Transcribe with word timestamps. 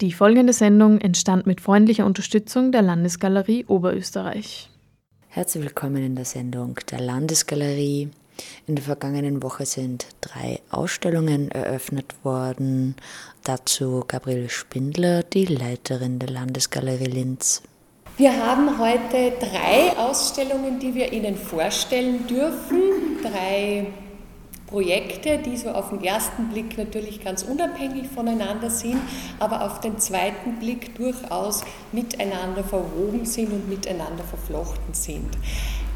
Die 0.00 0.12
folgende 0.12 0.52
Sendung 0.52 1.00
entstand 1.00 1.46
mit 1.46 1.60
freundlicher 1.60 2.04
Unterstützung 2.04 2.72
der 2.72 2.82
Landesgalerie 2.82 3.64
Oberösterreich. 3.68 4.68
Herzlich 5.28 5.62
willkommen 5.62 6.02
in 6.02 6.16
der 6.16 6.24
Sendung 6.24 6.80
der 6.90 6.98
Landesgalerie. 6.98 8.08
In 8.66 8.74
der 8.74 8.84
vergangenen 8.84 9.40
Woche 9.44 9.66
sind 9.66 10.06
drei 10.20 10.60
Ausstellungen 10.70 11.48
eröffnet 11.52 12.12
worden. 12.24 12.96
Dazu 13.44 14.04
Gabriele 14.08 14.48
Spindler, 14.48 15.22
die 15.22 15.44
Leiterin 15.44 16.18
der 16.18 16.30
Landesgalerie 16.30 17.04
Linz. 17.04 17.62
Wir 18.16 18.32
haben 18.32 18.80
heute 18.80 19.32
drei 19.38 19.96
Ausstellungen, 19.96 20.80
die 20.80 20.96
wir 20.96 21.12
Ihnen 21.12 21.36
vorstellen 21.36 22.26
dürfen. 22.26 22.80
Drei 23.22 23.86
Projekte, 24.74 25.38
die 25.38 25.56
so 25.56 25.68
auf 25.70 25.90
den 25.90 26.02
ersten 26.02 26.48
Blick 26.48 26.76
natürlich 26.76 27.22
ganz 27.22 27.44
unabhängig 27.44 28.08
voneinander 28.12 28.70
sind, 28.70 29.00
aber 29.38 29.64
auf 29.64 29.78
den 29.78 30.00
zweiten 30.00 30.58
Blick 30.58 30.96
durchaus 30.96 31.62
miteinander 31.92 32.64
verwoben 32.64 33.24
sind 33.24 33.52
und 33.52 33.68
miteinander 33.68 34.24
verflochten 34.24 34.92
sind. 34.92 35.30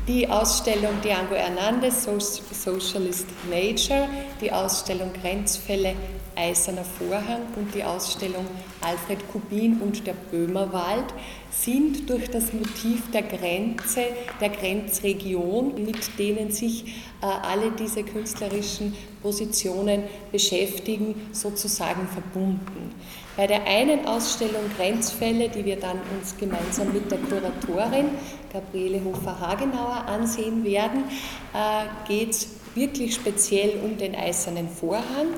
Die 0.07 0.29
Ausstellung 0.29 0.93
Diango 1.03 1.35
Hernandez, 1.35 2.07
Socialist 2.53 3.27
Nature, 3.51 4.09
die 4.41 4.53
Ausstellung 4.53 5.11
Grenzfälle 5.13 5.97
Eiserner 6.37 6.85
Vorhang 6.85 7.43
und 7.57 7.75
die 7.75 7.83
Ausstellung 7.83 8.47
Alfred 8.81 9.19
Kubin 9.33 9.81
und 9.81 10.07
der 10.07 10.15
Böhmerwald 10.31 11.13
sind 11.51 12.09
durch 12.09 12.29
das 12.31 12.53
Motiv 12.53 13.11
der 13.11 13.23
Grenze, 13.23 14.03
der 14.41 14.51
Grenzregion, 14.51 15.85
mit 15.85 16.19
denen 16.19 16.51
sich 16.51 16.85
äh, 17.21 17.27
alle 17.27 17.71
diese 17.73 18.03
künstlerischen 18.03 18.95
Positionen 19.23 20.05
beschäftigen, 20.31 21.29
sozusagen 21.33 22.07
verbunden. 22.09 22.95
Bei 23.37 23.47
der 23.47 23.65
einen 23.67 24.07
Ausstellung 24.07 24.63
Grenzfälle, 24.77 25.49
die 25.49 25.65
wir 25.65 25.77
dann 25.77 26.01
uns 26.17 26.37
gemeinsam 26.37 26.93
mit 26.93 27.11
der 27.11 27.19
Kuratorin 27.19 28.07
Gabriele 28.53 29.03
Hofer-Hagenauer 29.05 30.05
ansehen 30.07 30.65
werden, 30.65 31.05
äh, 31.55 32.09
geht 32.09 32.31
es 32.31 32.49
wirklich 32.75 33.15
speziell 33.15 33.81
um 33.85 33.97
den 33.97 34.15
Eisernen 34.15 34.69
Vorhang 34.69 35.29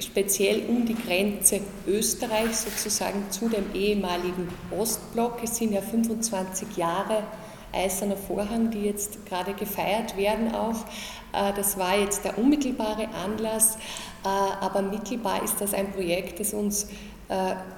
speziell 0.00 0.62
um 0.68 0.84
die 0.86 0.94
Grenze 0.94 1.60
Österreich 1.86 2.56
sozusagen 2.56 3.30
zu 3.30 3.48
dem 3.48 3.72
ehemaligen 3.74 4.48
Ostblock. 4.70 5.42
Es 5.42 5.56
sind 5.56 5.72
ja 5.72 5.80
25 5.80 6.76
Jahre 6.76 7.24
Eiserner 7.72 8.16
Vorhang, 8.16 8.70
die 8.70 8.82
jetzt 8.82 9.26
gerade 9.26 9.52
gefeiert 9.54 10.16
werden 10.16 10.54
auch. 10.54 10.84
Äh, 11.32 11.52
das 11.56 11.78
war 11.78 11.98
jetzt 11.98 12.24
der 12.24 12.38
unmittelbare 12.38 13.08
Anlass, 13.24 13.76
äh, 14.24 14.28
aber 14.28 14.82
mittelbar 14.82 15.42
ist 15.42 15.60
das 15.60 15.74
ein 15.74 15.92
Projekt, 15.92 16.40
das 16.40 16.54
uns 16.54 16.88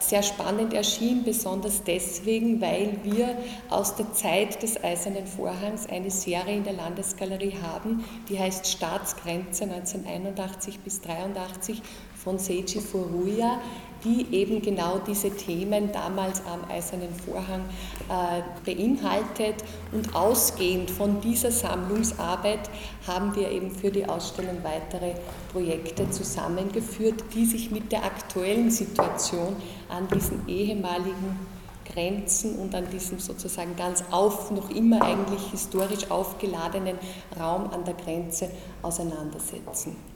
sehr 0.00 0.22
spannend 0.22 0.74
erschien, 0.74 1.22
besonders 1.24 1.82
deswegen, 1.84 2.60
weil 2.60 2.98
wir 3.04 3.36
aus 3.70 3.94
der 3.94 4.12
Zeit 4.12 4.62
des 4.62 4.82
Eisernen 4.82 5.26
Vorhangs 5.26 5.88
eine 5.88 6.10
Serie 6.10 6.56
in 6.56 6.64
der 6.64 6.72
Landesgalerie 6.72 7.54
haben, 7.62 8.04
die 8.28 8.38
heißt 8.38 8.66
Staatsgrenze 8.66 9.64
1981 9.64 10.80
bis 10.80 11.00
1983 11.00 11.82
von 12.26 12.40
Seiji 12.40 12.80
Furuya, 12.80 13.60
die 14.02 14.26
eben 14.32 14.60
genau 14.60 14.98
diese 14.98 15.30
Themen 15.30 15.92
damals 15.92 16.42
am 16.44 16.68
Eisernen 16.68 17.14
Vorhang 17.24 17.62
äh, 18.08 18.42
beinhaltet. 18.64 19.62
Und 19.92 20.12
ausgehend 20.12 20.90
von 20.90 21.20
dieser 21.20 21.52
Sammlungsarbeit 21.52 22.68
haben 23.06 23.36
wir 23.36 23.48
eben 23.48 23.70
für 23.70 23.92
die 23.92 24.06
Ausstellung 24.06 24.58
weitere 24.64 25.14
Projekte 25.52 26.10
zusammengeführt, 26.10 27.22
die 27.32 27.44
sich 27.46 27.70
mit 27.70 27.92
der 27.92 28.04
aktuellen 28.04 28.72
Situation 28.72 29.54
an 29.88 30.08
diesen 30.12 30.48
ehemaligen 30.48 31.38
Grenzen 31.84 32.56
und 32.56 32.74
an 32.74 32.90
diesem 32.90 33.20
sozusagen 33.20 33.76
ganz 33.76 34.02
auf, 34.10 34.50
noch 34.50 34.70
immer 34.70 35.00
eigentlich 35.02 35.46
historisch 35.52 36.10
aufgeladenen 36.10 36.98
Raum 37.38 37.70
an 37.70 37.84
der 37.84 37.94
Grenze 37.94 38.50
auseinandersetzen. 38.82 40.15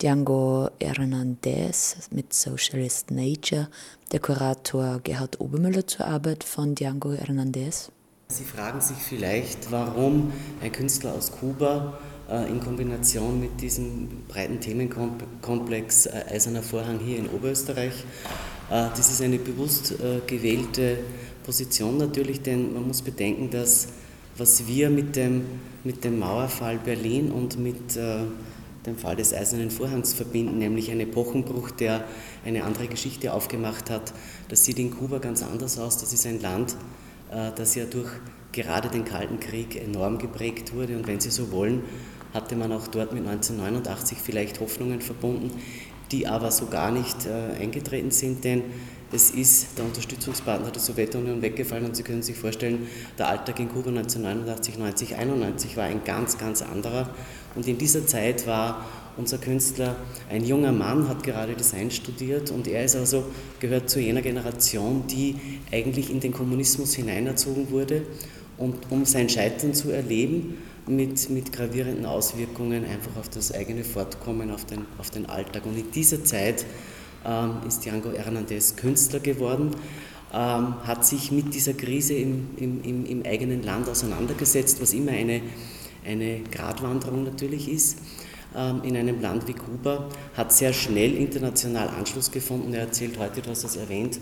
Django 0.00 0.70
Hernandez 0.80 1.96
mit 2.12 2.32
Socialist 2.32 3.10
Nature, 3.10 3.68
der 4.12 4.20
Kurator 4.20 5.00
Gerhard 5.02 5.40
Obermüller 5.40 5.88
zur 5.88 6.06
Arbeit 6.06 6.44
von 6.44 6.76
Django 6.76 7.14
Hernandez. 7.14 7.90
Sie 8.28 8.44
fragen 8.44 8.80
sich 8.80 8.98
vielleicht, 8.98 9.72
warum 9.72 10.32
ein 10.62 10.70
Künstler 10.70 11.14
aus 11.14 11.32
Kuba 11.32 11.98
äh, 12.30 12.48
in 12.48 12.60
Kombination 12.60 13.40
mit 13.40 13.60
diesem 13.60 14.08
breiten 14.28 14.60
Themenkomplex 14.60 16.06
äh, 16.06 16.26
Eiserner 16.30 16.62
Vorhang 16.62 17.00
hier 17.00 17.18
in 17.18 17.28
Oberösterreich. 17.28 18.04
Äh, 18.70 18.90
das 18.90 19.10
ist 19.10 19.20
eine 19.20 19.38
bewusst 19.38 19.94
gewählte 20.28 20.98
Position 21.44 21.96
natürlich, 21.96 22.42
denn 22.42 22.72
man 22.72 22.86
muss 22.86 23.02
bedenken, 23.02 23.50
dass 23.50 23.88
was 24.36 24.68
wir 24.68 24.90
mit 24.90 25.16
dem, 25.16 25.44
mit 25.82 26.04
dem 26.04 26.20
Mauerfall 26.20 26.78
Berlin 26.78 27.32
und 27.32 27.58
mit 27.58 27.98
den 28.88 28.98
Fall 28.98 29.16
des 29.16 29.34
Eisernen 29.34 29.70
Vorhangs 29.70 30.12
verbinden, 30.12 30.58
nämlich 30.58 30.90
ein 30.90 31.00
Epochenbruch, 31.00 31.70
der 31.70 32.04
eine 32.44 32.64
andere 32.64 32.88
Geschichte 32.88 33.32
aufgemacht 33.32 33.90
hat. 33.90 34.12
Das 34.48 34.64
sieht 34.64 34.78
in 34.78 34.90
Kuba 34.90 35.18
ganz 35.18 35.42
anders 35.42 35.78
aus. 35.78 35.98
Das 35.98 36.12
ist 36.12 36.26
ein 36.26 36.40
Land, 36.40 36.76
äh, 37.30 37.50
das 37.54 37.74
ja 37.74 37.84
durch 37.84 38.10
gerade 38.52 38.88
den 38.88 39.04
Kalten 39.04 39.38
Krieg 39.40 39.76
enorm 39.76 40.18
geprägt 40.18 40.74
wurde. 40.74 40.96
Und 40.96 41.06
wenn 41.06 41.20
Sie 41.20 41.30
so 41.30 41.52
wollen, 41.52 41.82
hatte 42.34 42.56
man 42.56 42.72
auch 42.72 42.88
dort 42.88 43.12
mit 43.12 43.26
1989 43.26 44.18
vielleicht 44.18 44.60
Hoffnungen 44.60 45.00
verbunden, 45.00 45.50
die 46.10 46.26
aber 46.26 46.50
so 46.50 46.66
gar 46.66 46.90
nicht 46.90 47.26
äh, 47.26 47.62
eingetreten 47.62 48.10
sind, 48.10 48.44
denn 48.44 48.62
es 49.10 49.30
ist 49.30 49.78
der 49.78 49.86
Unterstützungspartner 49.86 50.70
der 50.70 50.82
Sowjetunion 50.82 51.40
weggefallen 51.40 51.86
und 51.86 51.96
Sie 51.96 52.02
können 52.02 52.22
sich 52.22 52.36
vorstellen, 52.36 52.86
der 53.18 53.28
Alltag 53.28 53.58
in 53.58 53.70
Kuba 53.70 53.88
1989, 53.88 54.78
90, 54.78 55.16
91 55.16 55.76
war 55.78 55.84
ein 55.84 56.04
ganz, 56.04 56.36
ganz 56.36 56.60
anderer. 56.60 57.08
Und 57.58 57.66
in 57.66 57.76
dieser 57.76 58.06
Zeit 58.06 58.46
war 58.46 58.86
unser 59.16 59.38
Künstler 59.38 59.96
ein 60.30 60.44
junger 60.44 60.70
Mann, 60.70 61.08
hat 61.08 61.24
gerade 61.24 61.54
Design 61.54 61.90
studiert 61.90 62.52
und 62.52 62.68
er 62.68 62.84
ist 62.84 62.94
also, 62.94 63.24
gehört 63.58 63.90
zu 63.90 63.98
jener 63.98 64.22
Generation, 64.22 65.08
die 65.08 65.34
eigentlich 65.72 66.08
in 66.08 66.20
den 66.20 66.32
Kommunismus 66.32 66.94
hineinerzogen 66.94 67.72
wurde 67.72 68.02
und 68.58 68.76
um 68.90 69.04
sein 69.04 69.28
Scheitern 69.28 69.74
zu 69.74 69.90
erleben, 69.90 70.58
mit, 70.86 71.30
mit 71.30 71.52
gravierenden 71.52 72.06
Auswirkungen 72.06 72.84
einfach 72.84 73.16
auf 73.18 73.28
das 73.28 73.52
eigene 73.52 73.82
Fortkommen, 73.82 74.52
auf 74.52 74.64
den, 74.64 74.84
auf 74.96 75.10
den 75.10 75.26
Alltag. 75.26 75.66
Und 75.66 75.76
in 75.76 75.90
dieser 75.90 76.22
Zeit 76.22 76.64
ähm, 77.26 77.56
ist 77.66 77.84
Django 77.84 78.12
Hernandez 78.12 78.76
Künstler 78.76 79.18
geworden, 79.18 79.72
ähm, 80.32 80.74
hat 80.84 81.04
sich 81.04 81.32
mit 81.32 81.54
dieser 81.54 81.72
Krise 81.72 82.14
im, 82.14 82.50
im, 82.56 83.04
im, 83.04 83.26
eigenen 83.26 83.64
Land 83.64 83.88
auseinandergesetzt, 83.88 84.80
was 84.80 84.92
immer 84.92 85.10
eine, 85.10 85.40
eine 86.08 86.40
Gratwanderung 86.50 87.24
natürlich 87.24 87.68
ist 87.70 87.98
ähm, 88.56 88.82
in 88.82 88.96
einem 88.96 89.20
Land 89.20 89.46
wie 89.46 89.52
Kuba, 89.54 90.08
hat 90.36 90.52
sehr 90.52 90.72
schnell 90.72 91.14
international 91.14 91.88
Anschluss 91.88 92.30
gefunden. 92.30 92.72
Er 92.74 92.80
erzählt 92.80 93.18
heute, 93.18 93.42
du 93.42 93.50
hast 93.50 93.64
das 93.64 93.76
erwähnt, 93.76 94.18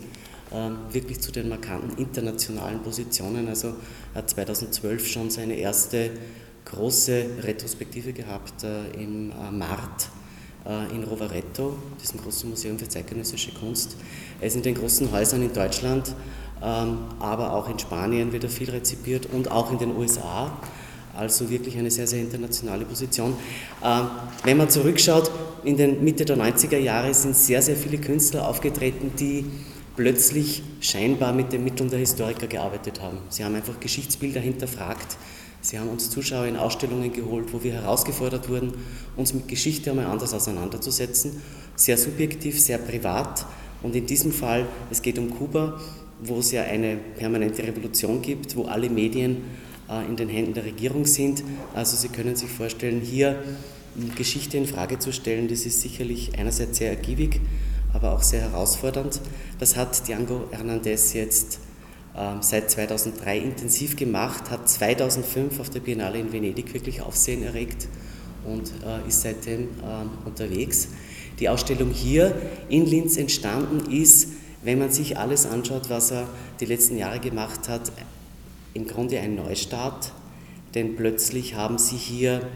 wirklich 0.93 1.19
zu 1.19 1.33
den 1.33 1.49
markanten 1.49 1.99
internationalen 1.99 2.81
Positionen. 2.81 3.49
Also 3.49 3.75
hat 4.15 4.31
2012 4.31 5.09
schon 5.09 5.29
seine 5.29 5.55
erste 5.55 6.13
große 6.67 7.27
Retrospektive 7.43 8.13
gehabt 8.13 8.65
äh, 8.65 9.03
im 9.03 9.31
äh, 9.31 9.51
Mart 9.51 10.11
äh, 10.67 10.95
in 10.95 11.05
Rovereto, 11.05 11.77
diesem 12.03 12.21
großen 12.21 12.51
Museum 12.51 12.79
für 12.79 12.89
zeitgenössische 12.89 13.53
Kunst. 13.53 13.97
Er 14.41 14.49
ist 14.49 14.57
in 14.57 14.63
den 14.63 14.75
großen 14.75 15.11
Häusern 15.13 15.43
in 15.43 15.53
Deutschland, 15.53 16.15
ähm, 16.63 16.99
aber 17.21 17.53
auch 17.53 17.71
in 17.71 17.79
Spanien 17.79 18.33
wird 18.33 18.45
er 18.45 18.51
viel 18.51 18.71
rezipiert 18.71 19.27
und 19.27 19.51
auch 19.51 19.71
in 19.73 19.79
den 19.79 19.97
USA. 19.97 20.59
Also 21.17 21.51
wirklich 21.51 21.77
eine 21.79 21.91
sehr, 21.91 22.07
sehr 22.07 22.21
internationale 22.21 22.85
Position. 22.85 23.35
Ähm, 23.83 24.07
wenn 24.45 24.57
man 24.57 24.71
zurückschaut, 24.71 25.31
in 25.65 25.77
den 25.77 26.05
Mitte 26.05 26.25
der 26.25 26.37
90er 26.37 26.79
Jahre 26.79 27.13
sind 27.15 27.37
sehr, 27.37 27.63
sehr 27.63 27.77
viele 27.77 27.99
Künstler 27.99 28.47
aufgetreten, 28.49 29.13
die 29.19 29.47
plötzlich 29.97 30.63
scheinbar 30.81 31.33
mit 31.33 31.53
den 31.53 31.65
Mitteln 31.65 31.91
der 31.91 31.99
Historiker 31.99 32.47
gearbeitet 32.47 33.01
haben. 33.01 33.19
Sie 33.31 33.45
haben 33.45 33.55
einfach 33.55 33.81
Geschichtsbilder 33.81 34.41
hinterfragt, 34.41 35.17
Sie 35.67 35.81
haben 35.81 35.89
uns 35.89 36.11
Zuschauer 36.11 36.47
in 36.47 36.57
Ausstellungen 36.57 37.13
geholt, 37.13 37.53
wo 37.53 37.65
wir 37.65 37.73
herausgefordert 37.73 38.49
wurden, 38.49 38.73
uns 39.17 39.35
mit 39.35 39.49
Geschichte 39.49 39.91
einmal 39.91 40.07
anders 40.07 40.33
auseinanderzusetzen. 40.33 41.43
Sehr 41.75 41.99
subjektiv, 41.99 42.61
sehr 42.61 42.79
privat. 42.79 43.45
Und 43.83 43.97
in 43.97 44.07
diesem 44.07 44.31
Fall, 44.31 44.67
es 44.93 45.03
geht 45.03 45.19
um 45.19 45.29
Kuba, 45.29 45.81
wo 46.23 46.39
es 46.39 46.53
ja 46.53 46.63
eine 46.63 46.97
permanente 46.97 47.65
Revolution 47.65 48.23
gibt, 48.23 48.55
wo 48.55 48.67
alle 48.67 48.89
Medien 48.89 49.39
äh, 49.39 49.76
in 50.09 50.17
den 50.17 50.29
Händen 50.29 50.55
der 50.55 50.65
Regierung 50.65 51.07
sind. 51.07 51.45
Also 51.75 51.97
Sie 51.97 52.09
können 52.09 52.37
sich 52.37 52.51
vorstellen, 52.51 53.01
hier 53.01 53.43
Geschichte 54.17 54.57
in 54.57 54.67
Frage 54.67 54.99
zu 54.99 55.13
stellen, 55.13 55.49
das 55.49 55.65
ist 55.65 55.81
sicherlich 55.81 56.39
einerseits 56.39 56.79
sehr 56.79 56.91
ergiebig, 56.91 57.41
aber 57.93 58.13
auch 58.13 58.23
sehr 58.23 58.43
herausfordernd. 58.43 59.21
Das 59.59 59.77
hat 59.77 60.07
Django 60.07 60.49
Hernandez 60.51 61.13
jetzt 61.15 61.61
ähm, 62.17 62.39
seit 62.41 62.71
2003 62.71 63.39
intensiv 63.39 63.97
gemacht, 63.97 64.51
hat 64.51 64.69
2005 64.69 65.61
auf 65.61 65.71
der 65.71 65.81
Biennale 65.81 66.19
in 66.19 66.33
Venedig 66.33 66.75
wirklich 66.75 67.01
Aufsehen 67.01 67.43
erregt 67.43 67.89
und 68.45 68.73
äh, 68.85 69.09
ist 69.09 69.23
seitdem 69.23 69.69
ähm, 69.83 70.11
unterwegs. 70.25 70.89
Die 71.41 71.49
Ausstellung 71.49 71.91
hier 71.91 72.35
in 72.69 72.87
Linz 72.87 73.17
entstanden 73.17 73.91
ist 73.91 74.29
wenn 74.67 74.81
man 74.81 74.91
sich 74.91 75.17
alles 75.17 75.47
anschaut, 75.47 75.91
was 75.91 76.11
er 76.11 76.27
die 76.59 76.65
letzten 76.65 76.99
Jahre 76.99 77.21
gemacht 77.21 77.69
hat, 77.69 77.93
im 78.77 78.87
Grunde 78.87 79.19
ein 79.19 79.35
Neustart, 79.35 80.13
denn 80.75 80.97
plötzlich 80.97 81.55
haben 81.55 81.79
sie 81.79 81.97
hier 81.97 82.47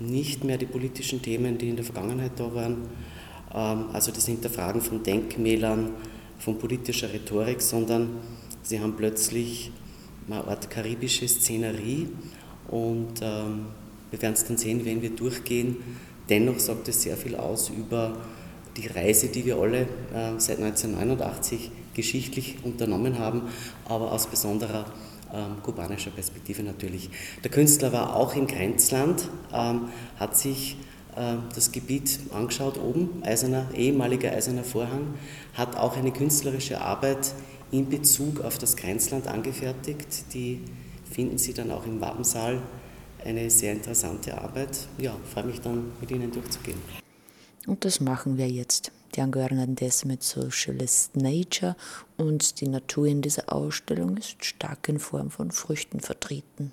nicht 0.00 0.42
mehr 0.42 0.58
die 0.58 0.66
politischen 0.66 1.22
Themen, 1.22 1.58
die 1.58 1.68
in 1.68 1.76
der 1.76 1.84
Vergangenheit 1.84 2.32
da 2.36 2.52
waren, 2.52 2.88
ähm, 3.54 3.84
also 3.92 4.10
das 4.10 4.26
Hinterfragen 4.26 4.80
von 4.80 5.02
Denkmälern, 5.02 5.90
von 6.38 6.58
politischer 6.58 7.12
Rhetorik, 7.12 7.62
sondern 7.62 8.10
sie 8.62 8.80
haben 8.80 8.96
plötzlich 8.96 9.70
eine 10.26 10.44
Art 10.44 10.70
karibische 10.70 11.28
Szenerie 11.28 12.08
und 12.68 13.20
ähm, 13.22 13.66
wir 14.10 14.20
werden 14.22 14.34
es 14.34 14.44
dann 14.44 14.56
sehen, 14.56 14.84
wenn 14.84 15.02
wir 15.02 15.10
durchgehen. 15.10 15.76
Dennoch 16.28 16.58
sagt 16.58 16.88
es 16.88 17.02
sehr 17.02 17.16
viel 17.16 17.36
aus 17.36 17.68
über 17.68 18.16
die 18.76 18.86
Reise, 18.88 19.28
die 19.28 19.44
wir 19.44 19.56
alle 19.56 19.82
äh, 19.82 20.38
seit 20.38 20.58
1989 20.58 21.70
geschichtlich 21.94 22.56
unternommen 22.64 23.18
haben, 23.18 23.42
aber 23.84 24.12
aus 24.12 24.26
besonderer 24.26 24.86
ähm, 25.32 25.62
kubanischer 25.62 26.10
Perspektive 26.10 26.62
natürlich. 26.62 27.10
Der 27.44 27.50
Künstler 27.50 27.92
war 27.92 28.16
auch 28.16 28.34
im 28.34 28.46
Grenzland, 28.46 29.28
ähm, 29.52 29.88
hat 30.18 30.36
sich 30.36 30.76
äh, 31.16 31.36
das 31.54 31.72
Gebiet 31.72 32.18
angeschaut 32.32 32.78
oben, 32.78 33.22
eiserner, 33.22 33.66
ehemaliger 33.74 34.32
eiserner 34.32 34.64
Vorhang, 34.64 35.14
hat 35.54 35.76
auch 35.76 35.96
eine 35.96 36.12
künstlerische 36.12 36.80
Arbeit 36.80 37.34
in 37.70 37.88
Bezug 37.88 38.40
auf 38.40 38.58
das 38.58 38.76
Grenzland 38.76 39.26
angefertigt. 39.26 40.34
Die 40.34 40.60
finden 41.10 41.38
Sie 41.38 41.52
dann 41.52 41.70
auch 41.70 41.86
im 41.86 42.00
Wappensaal. 42.00 42.60
Eine 43.24 43.50
sehr 43.50 43.72
interessante 43.72 44.36
Arbeit. 44.38 44.88
Ja, 44.98 45.14
freue 45.32 45.44
mich 45.44 45.60
dann 45.60 45.92
mit 46.00 46.10
Ihnen 46.10 46.32
durchzugehen. 46.32 46.78
Und 47.66 47.84
das 47.84 48.00
machen 48.00 48.38
wir 48.38 48.48
jetzt. 48.48 48.92
Django 49.14 49.40
Hernandez 49.40 50.04
mit 50.04 50.22
Socialist 50.22 51.16
Nature 51.16 51.74
und 52.16 52.60
die 52.60 52.68
Natur 52.68 53.06
in 53.06 53.22
dieser 53.22 53.52
Ausstellung 53.52 54.16
ist 54.16 54.44
stark 54.44 54.88
in 54.88 54.98
Form 54.98 55.30
von 55.30 55.50
Früchten 55.50 56.00
vertreten. 56.00 56.72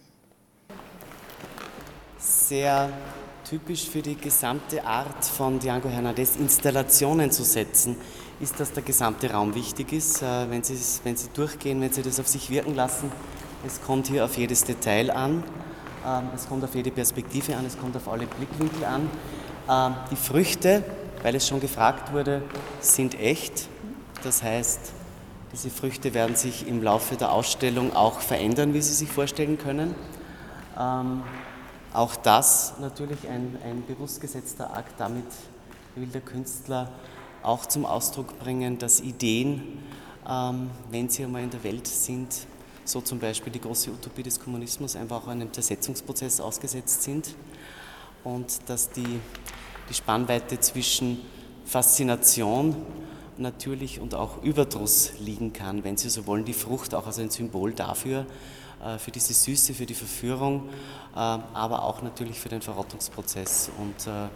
Sehr 2.19 2.92
typisch 3.50 3.89
für 3.89 4.01
die 4.01 4.16
gesamte 4.16 4.84
Art 4.84 5.25
von 5.25 5.60
Django 5.60 5.89
Hernandez 5.89 6.36
Installationen 6.36 7.31
zu 7.31 7.44
setzen, 7.44 7.95
ist, 8.40 8.60
dass 8.60 8.72
der 8.74 8.83
gesamte 8.83 9.31
Raum 9.31 9.56
wichtig 9.56 9.94
ist. 9.94 10.22
Äh, 10.22 10.50
wenn 10.50 10.63
Sie, 10.63 10.78
wenn 11.04 11.16
Sie 11.16 11.30
durchgehen, 11.33 11.81
wenn 11.81 11.92
Sie 11.92 12.01
das 12.01 12.19
auf 12.19 12.28
sich 12.28 12.50
wirken 12.50 12.75
lassen, 12.75 13.12
es 13.66 13.81
kommt 13.81 14.07
hier 14.07 14.25
auf 14.25 14.38
jedes 14.38 14.63
Detail 14.63 15.10
an, 15.10 15.44
ähm, 16.06 16.30
es 16.36 16.48
kommt 16.48 16.63
auf 16.63 16.75
jede 16.75 16.92
Perspektive 16.92 17.56
an, 17.56 17.66
es 17.66 17.78
kommt 17.78 17.95
auf 17.95 18.07
alle 18.07 18.28
Blickwinkel 18.28 18.86
an. 18.86 19.10
Ähm, 19.69 19.95
die 20.12 20.16
Früchte, 20.16 20.83
weil 21.28 21.36
es 21.36 21.46
schon 21.46 21.60
gefragt 21.60 22.14
wurde, 22.14 22.42
sind 22.80 23.20
echt. 23.20 23.68
Das 24.24 24.44
heißt, 24.44 24.80
diese 25.52 25.70
Früchte 25.70 26.14
werden 26.14 26.38
sich 26.38 26.66
im 26.66 26.82
Laufe 26.82 27.18
der 27.18 27.34
Ausstellung 27.34 27.94
auch 27.94 28.22
verändern, 28.22 28.74
wie 28.74 28.80
Sie 28.80 28.94
sich 28.94 29.12
vorstellen 29.12 29.58
können. 29.58 29.94
Ähm, 30.80 31.24
auch 31.92 32.16
das 32.16 32.76
natürlich 32.80 33.28
ein, 33.28 33.58
ein 33.66 33.84
bewusst 33.86 34.22
gesetzter 34.22 34.74
Akt. 34.74 34.94
Damit 35.00 35.26
will 35.96 36.08
der 36.08 36.22
Künstler 36.22 36.94
auch 37.44 37.66
zum 37.66 37.86
Ausdruck 37.86 38.40
bringen, 38.40 38.78
dass 38.78 39.02
Ideen, 39.02 39.84
ähm, 40.30 40.70
wenn 40.92 41.10
sie 41.10 41.26
einmal 41.26 41.44
in 41.44 41.50
der 41.50 41.62
Welt 41.66 41.88
sind, 41.88 42.34
so 42.86 43.02
zum 43.02 43.20
Beispiel 43.20 43.52
die 43.52 43.60
große 43.60 43.92
Utopie 43.92 44.24
des 44.24 44.40
Kommunismus, 44.40 44.96
einfach 44.96 45.24
auch 45.24 45.28
einem 45.28 45.52
Zersetzungsprozess 45.52 46.40
ausgesetzt 46.40 47.04
sind 47.04 47.36
und 48.24 48.48
dass 48.68 48.90
die, 48.92 49.20
die 49.89 49.94
Spannweite 49.94 50.60
zwischen 50.60 51.19
Faszination 51.66 52.75
natürlich 53.38 54.00
und 54.00 54.16
auch 54.16 54.42
Überdruss 54.44 55.13
liegen 55.19 55.54
kann, 55.54 55.84
wenn 55.84 55.98
Sie 55.98 56.10
so 56.10 56.25
wollen, 56.28 56.45
die 56.45 56.54
Frucht 56.54 56.94
auch 56.95 57.06
als 57.06 57.19
ein 57.19 57.30
Symbol 57.30 57.74
dafür, 57.74 58.25
äh, 58.84 58.98
für 58.98 59.12
diese 59.12 59.34
Süße, 59.34 59.74
für 59.74 59.86
die 59.86 59.94
Verführung, 59.94 60.69
äh, 61.13 61.18
aber 61.18 61.84
auch 61.84 62.01
natürlich 62.01 62.39
für 62.39 62.50
den 62.50 62.62
Verrottungsprozess 62.62 63.72
und 63.80 64.07
äh, 64.07 64.28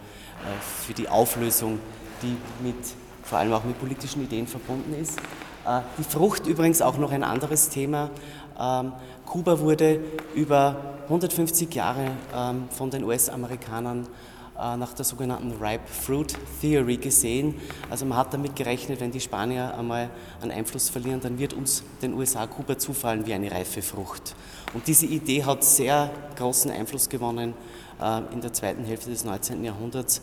für 0.84 0.94
die 0.94 1.08
Auflösung, 1.08 1.78
die 2.22 2.36
mit, 2.64 2.76
vor 3.22 3.38
allem 3.38 3.52
auch 3.52 3.64
mit 3.64 3.78
politischen 3.78 4.22
Ideen 4.24 4.46
verbunden 4.46 4.94
ist. 5.00 5.18
Die 5.96 6.02
Frucht 6.02 6.48
übrigens 6.48 6.82
auch 6.82 6.98
noch 6.98 7.12
ein 7.12 7.22
anderes 7.22 7.68
Thema. 7.68 8.10
Ähm, 8.58 8.92
Kuba 9.24 9.60
wurde 9.60 10.00
über 10.34 10.76
150 11.04 11.72
Jahre 11.72 12.10
ähm, 12.34 12.64
von 12.70 12.90
den 12.90 13.04
US-Amerikanern 13.04 14.08
nach 14.54 14.92
der 14.92 15.04
sogenannten 15.04 15.52
Ripe 15.62 15.86
Fruit 15.86 16.34
Theory 16.60 16.96
gesehen. 16.96 17.54
Also 17.90 18.04
man 18.04 18.18
hat 18.18 18.32
damit 18.32 18.54
gerechnet, 18.54 19.00
wenn 19.00 19.10
die 19.10 19.20
Spanier 19.20 19.74
einmal 19.76 20.10
an 20.40 20.50
Einfluss 20.50 20.88
verlieren, 20.88 21.20
dann 21.20 21.38
wird 21.38 21.54
uns 21.54 21.82
den 22.00 22.14
USA 22.14 22.46
Kuba 22.46 22.78
zufallen 22.78 23.26
wie 23.26 23.32
eine 23.32 23.50
reife 23.50 23.82
Frucht. 23.82 24.34
Und 24.74 24.86
diese 24.86 25.06
Idee 25.06 25.44
hat 25.44 25.64
sehr 25.64 26.10
großen 26.36 26.70
Einfluss 26.70 27.08
gewonnen 27.08 27.54
äh, 28.00 28.20
in 28.32 28.40
der 28.40 28.52
zweiten 28.52 28.84
Hälfte 28.84 29.10
des 29.10 29.24
19. 29.24 29.64
Jahrhunderts 29.64 30.22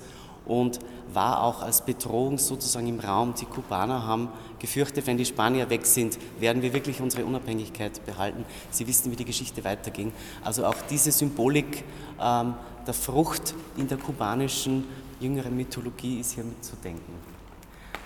und 0.50 0.80
war 1.14 1.44
auch 1.44 1.62
als 1.62 1.86
Bedrohung 1.86 2.38
sozusagen 2.38 2.88
im 2.88 3.00
Raum. 3.00 3.34
Die 3.40 3.46
Kubaner 3.46 4.06
haben 4.06 4.30
gefürchtet, 4.58 5.08
wenn 5.08 5.18
die 5.18 5.26
Spanier 5.26 5.70
weg 5.70 5.86
sind, 5.86 6.18
werden 6.40 6.62
wir 6.62 6.74
wirklich 6.74 7.00
unsere 7.02 7.26
Unabhängigkeit 7.26 8.06
behalten. 8.06 8.44
Sie 8.72 8.88
wissen, 8.88 9.12
wie 9.12 9.16
die 9.16 9.26
Geschichte 9.26 9.64
weiterging. 9.64 10.12
Also 10.44 10.66
auch 10.66 10.76
diese 10.90 11.12
Symbolik 11.12 11.84
ähm, 12.22 12.56
der 12.86 12.94
Frucht 12.94 13.54
in 13.78 13.88
der 13.88 13.98
kubanischen 13.98 14.86
jüngeren 15.20 15.56
Mythologie 15.56 16.20
ist 16.20 16.34
hier 16.34 16.44
mitzudenken. 16.44 17.14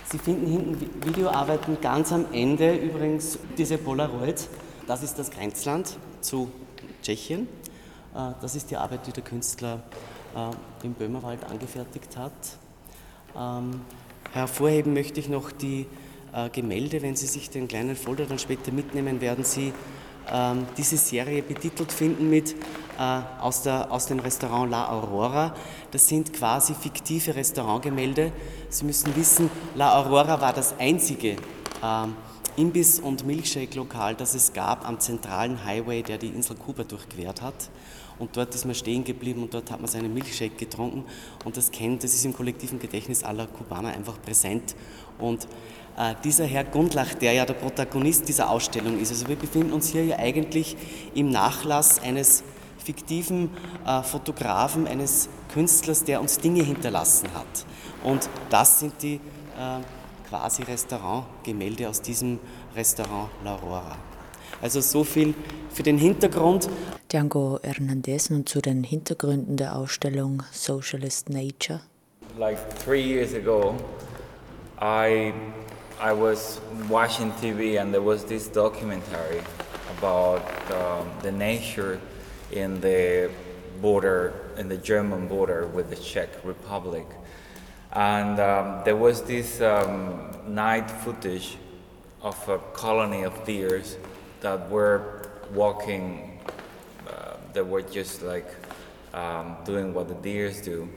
Sie 0.06 0.18
finden 0.18 0.46
hinten 0.46 1.06
Videoarbeiten 1.06 1.80
ganz 1.82 2.12
am 2.12 2.26
Ende 2.34 2.76
übrigens 2.76 3.40
diese 3.58 3.78
Polaroid. 3.78 4.48
Das 4.86 5.02
ist 5.02 5.18
das 5.18 5.32
Grenzland 5.32 5.98
zu 6.22 6.52
Tschechien. 7.02 7.48
Äh, 8.14 8.32
das 8.42 8.56
ist 8.56 8.70
die 8.70 8.78
Arbeit, 8.78 9.08
die 9.08 9.12
der 9.12 9.24
Künstler 9.24 9.82
im 10.84 10.94
Böhmerwald 10.94 11.44
angefertigt 11.46 12.18
hat. 12.18 12.32
Ähm, 13.38 13.82
hervorheben 14.34 14.94
möchte 14.94 15.20
ich 15.20 15.30
noch 15.30 15.52
die 15.52 15.88
äh, 16.34 16.50
Gemälde. 16.50 17.02
Wenn 17.02 17.16
Sie 17.16 17.28
sich 17.28 17.50
den 17.50 17.68
kleinen 17.68 17.96
Folder 17.96 18.26
dann 18.26 18.40
später 18.40 18.72
mitnehmen, 18.72 19.22
werden 19.22 19.44
Sie 19.44 19.74
ähm, 20.32 20.66
diese 20.78 20.98
Serie 20.98 21.42
betitelt 21.42 21.92
finden 21.92 22.30
mit 22.30 22.56
äh, 22.98 23.22
aus, 23.42 23.64
der, 23.64 23.92
aus 23.92 24.06
dem 24.08 24.20
Restaurant 24.20 24.72
La 24.72 24.90
Aurora. 24.90 25.54
Das 25.92 26.08
sind 26.08 26.34
quasi 26.34 26.74
fiktive 26.74 27.36
Restaurantgemälde. 27.36 28.32
Sie 28.70 28.86
müssen 28.86 29.16
wissen, 29.16 29.50
La 29.76 30.00
Aurora 30.00 30.40
war 30.40 30.54
das 30.54 30.76
einzige 30.80 31.36
ähm, 31.84 32.16
Imbiss- 32.56 33.00
und 33.00 33.26
Milkshake-Lokal, 33.26 34.16
das 34.16 34.36
es 34.36 34.54
gab 34.54 34.88
am 34.88 35.00
zentralen 35.00 35.66
Highway, 35.66 36.04
der 36.04 36.18
die 36.18 36.28
Insel 36.28 36.56
Kuba 36.56 36.84
durchquert 36.84 37.42
hat. 37.42 37.70
Und 38.20 38.38
dort 38.38 38.54
ist 38.54 38.66
man 38.66 38.76
stehen 38.76 39.04
geblieben 39.04 39.42
und 39.42 39.54
dort 39.54 39.72
hat 39.72 39.82
man 39.82 39.90
seinen 39.90 40.14
Milkshake 40.14 40.56
getrunken. 40.56 41.04
Und 41.46 41.58
das 41.58 41.72
kennt, 41.72 42.04
das 42.04 42.14
ist 42.14 42.26
im 42.26 42.34
kollektiven 42.34 42.78
Gedächtnis 42.78 43.24
aller 43.24 43.48
Kubaner 43.48 43.90
einfach 43.90 44.22
präsent. 44.22 44.76
Und 45.18 45.48
äh, 45.98 46.14
dieser 46.24 46.46
Herr 46.46 46.64
Gundlach, 46.64 47.16
der 47.16 47.34
ja 47.34 47.46
der 47.46 47.56
Protagonist 47.56 48.28
dieser 48.30 48.50
Ausstellung 48.50 49.00
ist, 49.00 49.12
also 49.12 49.28
wir 49.28 49.36
befinden 49.36 49.74
uns 49.74 49.90
hier 49.90 50.06
ja 50.06 50.20
eigentlich 50.20 50.78
im 51.16 51.30
Nachlass 51.32 52.00
eines 52.02 52.44
fiktiven 52.78 53.50
äh, 53.86 54.04
Fotografen, 54.04 54.88
eines 54.88 55.28
Künstlers, 55.54 56.04
der 56.04 56.22
uns 56.22 56.38
Dinge 56.38 56.64
hinterlassen 56.64 57.30
hat. 57.34 57.66
Und 58.04 58.30
das 58.50 58.80
sind 58.80 58.94
die 59.02 59.16
äh, 59.16 59.82
quasi 60.34 60.64
Restaurantgemälde 60.64 61.88
aus 61.88 62.02
diesem 62.02 62.40
Restaurant 62.76 63.30
L'Aurora. 63.46 63.98
Also 64.64 64.82
so 64.82 65.04
viel 65.04 65.36
für 65.70 65.84
den 65.84 66.00
Hintergrund. 66.00 66.68
Django 67.12 67.60
Hernandez 67.62 68.32
und 68.32 68.50
zu 68.50 68.60
den 68.60 68.84
Hintergründen 68.84 69.58
der 69.58 69.76
Ausstellung 69.76 70.42
Socialist 70.52 71.30
Nature. 71.30 71.82
Like 72.40 72.58
three 72.84 73.04
years 73.04 73.36
ago, 73.36 73.76
I 74.82 75.34
I 76.02 76.12
was 76.12 76.60
watching 76.90 77.32
TV 77.40 77.80
and 77.80 77.94
there 77.94 78.04
was 78.04 78.26
this 78.26 78.52
documentary 78.52 79.42
about 80.00 80.42
um, 80.72 81.06
the 81.22 81.32
nature 81.32 82.00
in 82.50 82.82
the 82.82 83.30
border, 83.84 84.34
in 84.58 84.68
the 84.68 84.78
German 84.78 85.28
border 85.28 85.68
with 85.76 85.92
the 85.92 85.96
Czech 85.96 86.30
Republic. 86.44 87.06
And 87.94 88.40
um, 88.40 88.82
there 88.84 88.96
was 88.96 89.22
this 89.22 89.62
um, 89.62 90.32
night 90.48 90.90
footage 90.90 91.58
of 92.24 92.50
a 92.50 92.58
colony 92.74 93.24
of 93.24 93.46
deers 93.46 93.98
that 94.42 94.70
were 94.70 95.30
walking, 95.54 96.40
uh, 97.08 97.36
that 97.54 97.68
were 97.68 97.84
just 97.84 98.24
like 98.24 98.48
um, 99.14 99.58
doing 99.64 99.94
what 99.94 100.08
the 100.08 100.16
deers 100.16 100.60
do. 100.62 100.90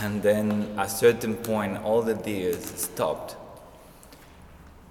And 0.00 0.20
then 0.20 0.74
at 0.78 0.86
a 0.86 0.90
certain 0.90 1.36
point, 1.36 1.78
all 1.84 2.02
the 2.02 2.14
deers 2.14 2.64
stopped 2.64 3.36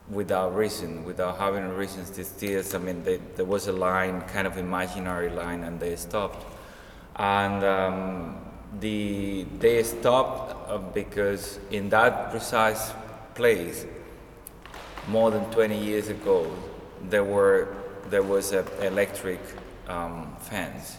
without 0.10 0.55
reason, 0.55 1.03
without 1.03 1.38
having 1.38 1.67
reasons 1.70 2.12
to 2.12 2.24
steer. 2.24 2.63
I 2.74 2.77
mean, 2.77 3.03
they, 3.03 3.17
there 3.36 3.46
was 3.46 3.67
a 3.67 3.74
line, 3.74 4.22
kind 4.22 4.48
of 4.48 4.58
imaginary 4.58 5.29
line, 5.29 5.63
and 5.63 5.79
they 5.79 5.96
stopped. 5.96 6.46
And 7.17 7.63
um, 7.63 8.38
the, 8.80 9.46
they 9.60 9.84
stopped 9.84 10.70
uh, 10.70 10.78
because 10.78 11.60
in 11.72 11.90
that 11.90 12.32
precise 12.32 12.94
place, 13.36 13.86
more 15.08 15.32
than 15.32 15.46
20 15.51 15.78
years 15.78 16.10
ago, 16.10 16.51
there 17.10 17.24
were 17.24 17.75
there 18.10 18.24
was 18.24 18.51
a 18.51 18.66
electric 18.86 19.40
um, 19.88 20.36
fence. 20.40 20.98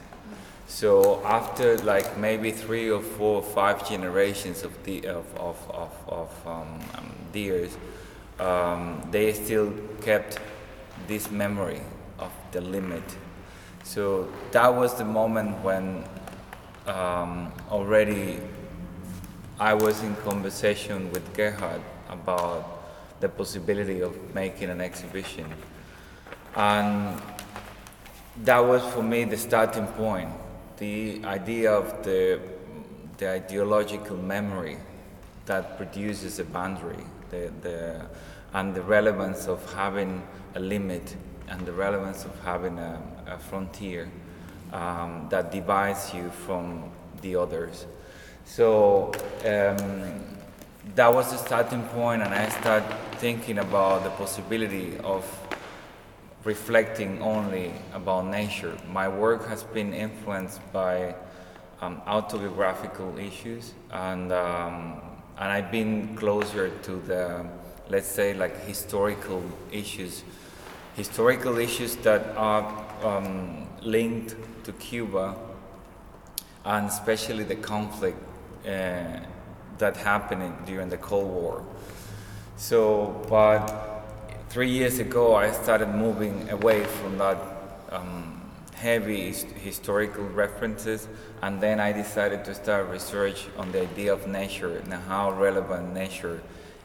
So 0.66 1.22
after 1.24 1.76
like 1.78 2.16
maybe 2.16 2.50
three 2.50 2.90
or 2.90 3.02
four 3.02 3.36
or 3.36 3.42
five 3.42 3.88
generations 3.88 4.62
of 4.62 4.72
the 4.84 5.06
of 5.06 5.26
of 5.36 5.70
of, 5.70 5.92
of 6.08 6.46
um, 6.46 6.80
um, 6.96 7.12
deers, 7.32 7.76
um, 8.40 9.06
they 9.10 9.32
still 9.32 9.72
kept 10.00 10.38
this 11.06 11.30
memory 11.30 11.80
of 12.18 12.32
the 12.52 12.60
limit. 12.60 13.04
So 13.84 14.32
that 14.52 14.74
was 14.74 14.94
the 14.94 15.04
moment 15.04 15.62
when 15.62 16.04
um, 16.86 17.52
already 17.70 18.40
I 19.60 19.74
was 19.74 20.02
in 20.02 20.16
conversation 20.16 21.12
with 21.12 21.32
Gerhard 21.34 21.80
about 22.08 23.20
the 23.20 23.28
possibility 23.28 24.00
of 24.00 24.34
making 24.34 24.70
an 24.70 24.80
exhibition. 24.80 25.46
And 26.56 27.22
that 28.44 28.58
was 28.58 28.82
for 28.92 29.02
me 29.02 29.24
the 29.24 29.36
starting 29.36 29.86
point, 29.86 30.30
the 30.78 31.20
idea 31.24 31.72
of 31.72 32.02
the, 32.02 32.40
the 33.18 33.30
ideological 33.30 34.16
memory 34.16 34.78
that 35.46 35.76
produces 35.76 36.40
a 36.40 36.44
boundary, 36.44 37.04
the, 37.30 37.52
the, 37.62 38.06
and 38.54 38.74
the 38.74 38.82
relevance 38.82 39.46
of 39.46 39.74
having 39.74 40.26
a 40.56 40.60
limit 40.60 41.14
and 41.48 41.64
the 41.66 41.72
relevance 41.72 42.24
of 42.24 42.36
having 42.40 42.78
a, 42.78 43.00
a 43.26 43.38
frontier 43.38 44.10
um, 44.72 45.26
that 45.30 45.52
divides 45.52 46.12
you 46.14 46.30
from 46.30 46.90
the 47.20 47.36
others. 47.36 47.86
So 48.44 49.12
um, 49.44 50.20
that 50.94 51.12
was 51.14 51.30
the 51.30 51.38
starting 51.38 51.82
point, 51.84 52.22
and 52.22 52.34
I 52.34 52.48
started 52.48 52.88
thinking 53.18 53.58
about 53.58 54.04
the 54.04 54.10
possibility 54.10 54.98
of 54.98 55.24
reflecting 56.44 57.22
only 57.22 57.72
about 57.94 58.26
nature. 58.26 58.76
My 58.90 59.08
work 59.08 59.46
has 59.48 59.62
been 59.62 59.94
influenced 59.94 60.60
by 60.72 61.14
um, 61.80 62.02
autobiographical 62.06 63.16
issues, 63.18 63.74
and 63.92 64.32
um, 64.32 65.00
and 65.38 65.50
I've 65.50 65.70
been 65.70 66.14
closer 66.16 66.70
to 66.70 66.92
the, 67.06 67.46
let's 67.88 68.06
say, 68.06 68.34
like 68.34 68.64
historical 68.66 69.42
issues, 69.70 70.24
historical 70.94 71.58
issues 71.58 71.96
that 71.96 72.36
are 72.36 72.64
um, 73.02 73.66
linked 73.84 74.36
to 74.64 74.72
Cuba, 74.72 75.36
and 76.64 76.88
especially 76.88 77.44
the 77.44 77.56
conflict 77.56 78.18
uh, 78.64 79.20
that 79.78 79.96
happened 79.96 80.54
during 80.66 80.88
the 80.88 80.96
Cold 80.96 81.30
War. 81.30 81.64
So, 82.56 83.24
but 83.28 84.04
three 84.48 84.70
years 84.70 84.98
ago, 84.98 85.34
I 85.34 85.50
started 85.50 85.88
moving 85.88 86.50
away 86.50 86.84
from 86.84 87.18
that 87.18 87.38
um, 87.90 88.40
heavy 88.74 89.32
historical 89.32 90.24
references, 90.24 91.08
and 91.42 91.60
then 91.60 91.80
I 91.80 91.92
decided 91.92 92.44
to 92.44 92.54
start 92.54 92.88
research 92.88 93.46
on 93.56 93.72
the 93.72 93.82
idea 93.82 94.12
of 94.12 94.26
nature 94.26 94.78
and 94.78 94.92
how 94.92 95.32
relevant 95.32 95.92
nature 95.92 96.40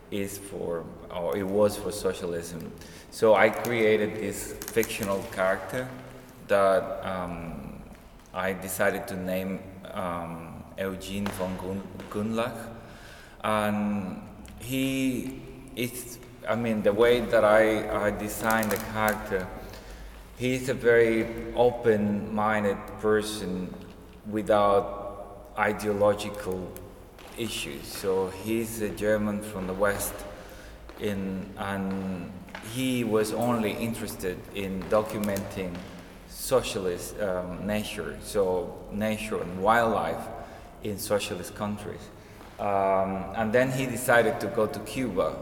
is 0.09 0.37
for, 0.37 0.83
or 1.13 1.37
it 1.37 1.45
was 1.45 1.75
for 1.77 1.91
socialism. 1.91 2.71
So 3.11 3.35
I 3.35 3.49
created 3.49 4.15
this 4.15 4.53
fictional 4.53 5.23
character 5.31 5.87
that 6.47 7.05
um, 7.05 7.81
I 8.33 8.53
decided 8.53 9.07
to 9.07 9.15
name 9.15 9.59
um, 9.93 10.63
Eugene 10.77 11.27
von 11.27 11.81
Gunlach, 12.09 12.57
and 13.43 14.21
he 14.59 15.41
is. 15.75 16.19
I 16.47 16.55
mean, 16.55 16.81
the 16.81 16.93
way 16.93 17.19
that 17.19 17.43
I, 17.43 18.05
I 18.07 18.11
designed 18.11 18.71
the 18.71 18.77
character, 18.93 19.47
he's 20.37 20.69
a 20.69 20.73
very 20.73 21.53
open 21.55 22.33
minded 22.33 22.77
person 23.01 23.73
without 24.29 25.51
ideological 25.57 26.71
issues. 27.37 27.85
So 27.85 28.29
he's 28.29 28.81
a 28.81 28.89
German 28.89 29.41
from 29.41 29.67
the 29.67 29.73
West, 29.73 30.13
in, 31.01 31.49
and 31.57 32.31
he 32.73 33.03
was 33.03 33.33
only 33.33 33.71
interested 33.71 34.37
in 34.55 34.83
documenting 34.83 35.75
socialist 36.29 37.19
um, 37.19 37.65
nature, 37.65 38.17
so 38.21 38.73
nature 38.91 39.41
and 39.41 39.61
wildlife 39.61 40.23
in 40.83 40.97
socialist 40.97 41.55
countries. 41.55 42.01
Um, 42.59 43.25
and 43.35 43.53
then 43.53 43.71
he 43.71 43.85
decided 43.85 44.39
to 44.39 44.47
go 44.47 44.65
to 44.67 44.79
Cuba 44.79 45.35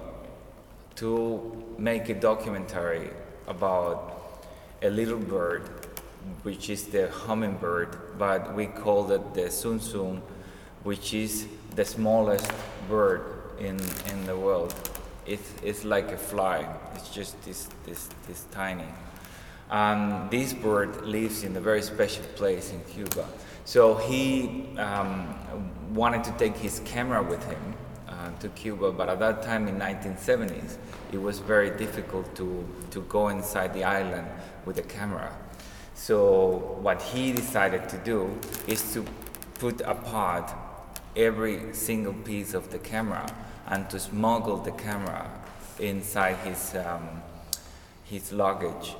to 0.96 1.64
make 1.78 2.10
a 2.10 2.14
documentary 2.14 3.10
about 3.48 4.46
a 4.82 4.90
little 4.90 5.18
bird, 5.20 5.70
which 6.44 6.70
is 6.70 6.88
the 6.88 7.10
hummingbird, 7.10 8.18
but 8.18 8.54
we 8.56 8.66
call 8.68 9.12
it 9.12 9.34
the 9.34 9.50
sunsum, 9.50 10.22
which 10.84 11.14
is 11.14 11.48
the 11.76 11.86
smallest 11.86 12.52
bird 12.90 13.22
in, 13.60 13.80
in 14.12 14.26
the 14.26 14.36
world. 14.36 14.74
It's, 15.26 15.54
it's 15.64 15.84
like 15.84 16.12
a 16.12 16.18
fly, 16.18 16.68
it's 16.96 17.10
just 17.10 17.42
this, 17.44 17.70
this, 17.86 18.10
this 18.28 18.46
tiny. 18.52 18.88
And 19.70 20.30
this 20.30 20.54
bird 20.54 21.06
lives 21.06 21.44
in 21.44 21.56
a 21.58 21.62
very 21.62 21.82
special 21.82 22.24
place 22.36 22.72
in 22.72 22.84
Cuba. 22.84 23.28
So 23.66 23.96
he 23.96 24.68
um, 24.78 25.36
wanted 25.94 26.24
to 26.26 26.32
take 26.34 26.56
his 26.56 26.82
camera 26.86 27.24
with 27.24 27.44
him 27.46 27.74
uh, 28.08 28.32
to 28.40 28.50
Cuba, 28.50 28.92
but 28.92 29.10
at 29.10 29.20
that 29.20 29.42
time 29.42 29.68
in 29.68 29.80
1970s, 29.80 30.78
it 31.12 31.18
was 31.18 31.40
very 31.40 31.72
difficult 31.72 32.36
to, 32.36 32.68
to 32.92 33.02
go 33.04 33.30
inside 33.30 33.74
the 33.74 33.84
island 33.84 34.28
with 34.66 34.78
a 34.78 34.84
camera. 34.84 35.36
So 35.96 36.78
what 36.82 37.02
he 37.02 37.32
decided 37.32 37.90
to 37.90 37.98
do 37.98 38.38
is 38.68 38.94
to 38.94 39.06
put 39.56 39.82
apart 39.82 40.54
every 41.16 41.74
single 41.74 42.14
piece 42.14 42.54
of 42.54 42.70
the 42.70 42.80
camera 42.80 43.26
and 43.68 43.90
to 43.90 44.00
smuggle 44.00 44.58
the 44.58 44.72
camera 44.72 45.32
inside 45.80 46.36
his, 46.38 46.76
um, 46.76 47.22
his 48.04 48.32
luggage. 48.32 48.96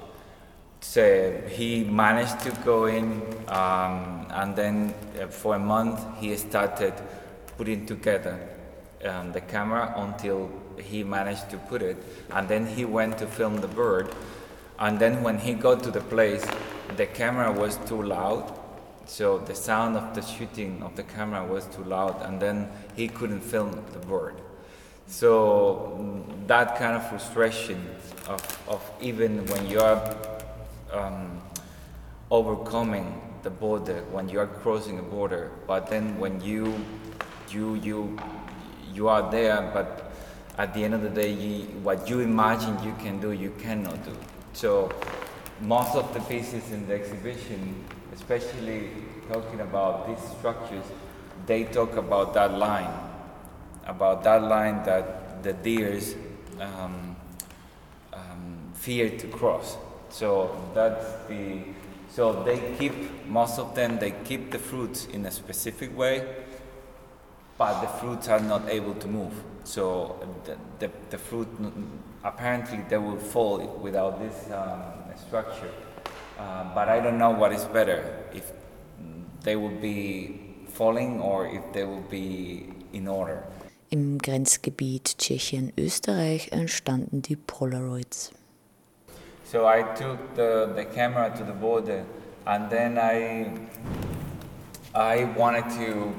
So 0.88 1.42
he 1.50 1.84
managed 1.84 2.40
to 2.42 2.52
go 2.64 2.86
in, 2.86 3.22
um, 3.50 4.28
and 4.30 4.56
then 4.56 4.94
uh, 5.20 5.28
for 5.28 5.56
a 5.56 5.60
month 5.60 6.00
he 6.20 6.34
started 6.38 6.94
putting 7.58 7.86
together 7.86 8.40
um, 9.04 9.34
the 9.34 9.42
camera 9.42 9.94
until 9.98 10.50
he 10.82 11.04
managed 11.04 11.50
to 11.50 11.58
put 11.58 11.82
it. 11.82 11.98
And 12.32 12.48
then 12.48 12.66
he 12.66 12.86
went 12.86 13.18
to 13.18 13.28
film 13.28 13.58
the 13.58 13.68
bird. 13.68 14.16
And 14.80 14.98
then 14.98 15.22
when 15.22 15.38
he 15.38 15.54
got 15.54 15.84
to 15.84 15.92
the 15.92 16.00
place, 16.00 16.46
the 16.96 17.08
camera 17.08 17.52
was 17.52 17.78
too 17.88 18.02
loud. 18.02 18.58
So 19.06 19.40
the 19.40 19.56
sound 19.56 19.98
of 19.98 20.16
the 20.16 20.22
shooting 20.22 20.82
of 20.82 20.96
the 20.96 21.04
camera 21.04 21.44
was 21.44 21.66
too 21.66 21.84
loud, 21.84 22.22
and 22.22 22.40
then 22.40 22.70
he 22.96 23.10
couldn't 23.10 23.42
film 23.42 23.84
the 23.92 24.00
bird. 24.00 24.36
So 25.08 26.16
that 26.48 26.78
kind 26.78 26.96
of 26.96 27.10
frustration 27.10 27.86
of, 28.30 28.42
of 28.70 28.82
even 29.02 29.46
when 29.48 29.68
you're 29.68 30.02
um, 30.96 31.42
overcoming 32.32 33.22
the 33.44 33.50
border, 33.50 34.04
when 34.12 34.28
you 34.30 34.40
are 34.40 34.48
crossing 34.48 34.98
a 35.00 35.04
border, 35.04 35.52
but 35.68 35.88
then 35.88 36.18
when 36.18 36.42
you 36.42 36.74
you 37.50 37.76
you 37.76 38.18
you 38.94 39.08
are 39.08 39.30
there, 39.30 39.70
but 39.74 40.12
at 40.58 40.74
the 40.74 40.84
end 40.84 40.94
of 40.94 41.02
the 41.02 41.10
day, 41.10 41.32
you, 41.32 41.66
what 41.84 42.10
you 42.10 42.22
imagine 42.22 42.82
you 42.84 42.96
can 43.00 43.20
do, 43.20 43.34
you 43.34 43.52
cannot 43.60 44.04
do. 44.06 44.16
So 44.54 44.92
most 45.62 45.96
of 45.96 46.14
the 46.14 46.22
pieces 46.22 46.72
in 46.72 46.88
the 46.88 46.96
exhibition, 46.96 47.84
especially 48.14 48.90
talking 49.32 49.60
about 49.60 50.08
these 50.08 50.24
structures, 50.38 50.86
they 51.46 51.66
talk 51.66 51.98
about 51.98 52.34
that 52.34 52.54
line, 52.54 52.92
about 53.86 54.24
that 54.24 54.44
line 54.44 54.84
that 54.86 55.44
the 55.44 55.54
deers 55.54 56.16
um, 56.60 57.16
um, 58.14 58.72
fear 58.74 59.10
to 59.10 59.28
cross. 59.28 59.78
So 60.20 60.56
that's 60.74 61.06
the 61.28 61.60
so 62.08 62.44
they 62.44 62.60
keep 62.80 62.94
most 63.28 63.60
of 63.60 63.76
them 63.76 64.00
they 64.00 64.12
keep 64.24 64.52
the 64.52 64.60
fruits 64.60 65.08
in 65.12 65.26
a 65.26 65.32
specific 65.32 65.92
way 65.98 66.24
but 67.58 67.82
the 67.82 67.88
fruits 68.00 68.28
are 68.30 68.40
not 68.40 68.70
able 68.70 68.94
to 68.96 69.08
move. 69.08 69.34
So 69.64 70.16
the, 70.46 70.58
the, 70.80 70.92
the 71.10 71.18
fruit, 71.18 71.48
apparently 72.24 72.80
they 72.90 72.98
will 72.98 73.18
fall 73.18 73.60
without 73.82 74.20
this 74.20 74.52
um, 74.52 74.82
structure. 75.28 75.72
Uh, 76.38 76.74
but 76.76 76.90
I 76.90 77.00
don't 77.00 77.18
know 77.18 77.32
what 77.32 77.52
is 77.54 77.64
better, 77.66 78.24
if 78.34 78.52
they 79.44 79.56
will 79.56 79.78
be 79.82 80.40
falling 80.68 81.22
or 81.22 81.48
if 81.48 81.62
they 81.74 81.84
will 81.86 82.06
be 82.10 82.70
in 82.94 83.08
order. 83.08 83.44
Im 83.90 84.18
Grenzgebiet 84.18 85.18
Tschechien-Österreich 85.20 86.52
entstanden 86.52 87.22
die 87.22 87.38
Polaroids. 87.38 88.32
So 89.46 89.68
I 89.68 89.84
took 89.84 90.36
the, 90.36 90.74
the 90.76 90.86
camera 90.86 91.32
to 91.38 91.44
the 91.44 91.54
border 91.54 92.04
and 92.48 92.68
then 92.70 92.98
I, 92.98 93.52
I 94.96 95.26
wanted 95.26 95.70
to 95.78 96.14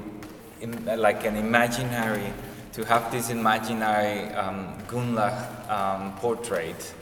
like 0.95 1.25
an 1.25 1.35
imaginary 1.35 2.31
to 2.71 2.85
have 2.85 3.11
this 3.11 3.29
imaginary 3.29 4.33
um, 4.33 4.77
Gunlach 4.87 5.69
um, 5.69 6.15
portrait. 6.19 6.93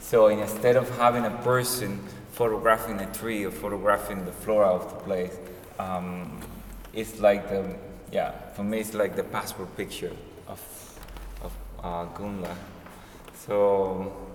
So 0.00 0.28
instead 0.28 0.76
of 0.76 0.88
having 0.98 1.24
a 1.24 1.30
person 1.42 1.98
photographing 2.32 3.00
a 3.00 3.10
tree 3.14 3.44
or 3.44 3.50
photographing 3.50 4.26
the 4.26 4.32
flora 4.32 4.68
of 4.68 4.90
the 4.90 4.96
place, 4.96 5.34
um, 5.78 6.40
it's 6.92 7.20
like 7.20 7.48
the 7.48 7.74
yeah 8.12 8.32
for 8.54 8.64
me 8.64 8.80
it's 8.80 8.92
like 8.92 9.16
the 9.16 9.22
passport 9.22 9.74
picture 9.76 10.12
of 10.46 10.60
of 11.42 11.52
uh, 11.82 12.06
Gunla. 12.18 12.54
So 13.46 14.29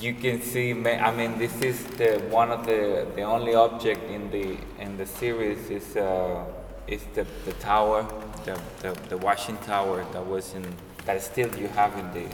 you 0.00 0.14
can 0.14 0.42
see. 0.42 0.72
I 0.72 1.10
mean, 1.14 1.38
this 1.38 1.60
is 1.62 1.84
the 1.96 2.18
one 2.30 2.50
of 2.50 2.66
the 2.66 3.06
the 3.14 3.22
only 3.22 3.54
object 3.54 4.02
in 4.10 4.30
the 4.30 4.56
in 4.78 4.96
the 4.96 5.06
series 5.06 5.70
is 5.70 5.96
uh, 5.96 6.44
is 6.86 7.02
the, 7.14 7.26
the 7.44 7.52
tower, 7.54 8.06
the, 8.44 8.60
the 8.80 8.92
the 9.08 9.16
washing 9.16 9.56
tower 9.58 10.04
that 10.12 10.26
was 10.26 10.54
in 10.54 10.64
that 11.04 11.22
still 11.22 11.54
you 11.56 11.68
have 11.68 11.96
in 11.98 12.12
the 12.12 12.26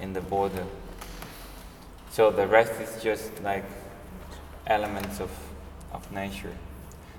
in 0.00 0.12
the 0.12 0.20
border. 0.20 0.64
So 2.10 2.30
the 2.30 2.46
rest 2.46 2.72
is 2.80 3.02
just 3.02 3.42
like 3.42 3.64
elements 4.66 5.20
of, 5.20 5.30
of 5.92 6.10
nature. 6.12 6.52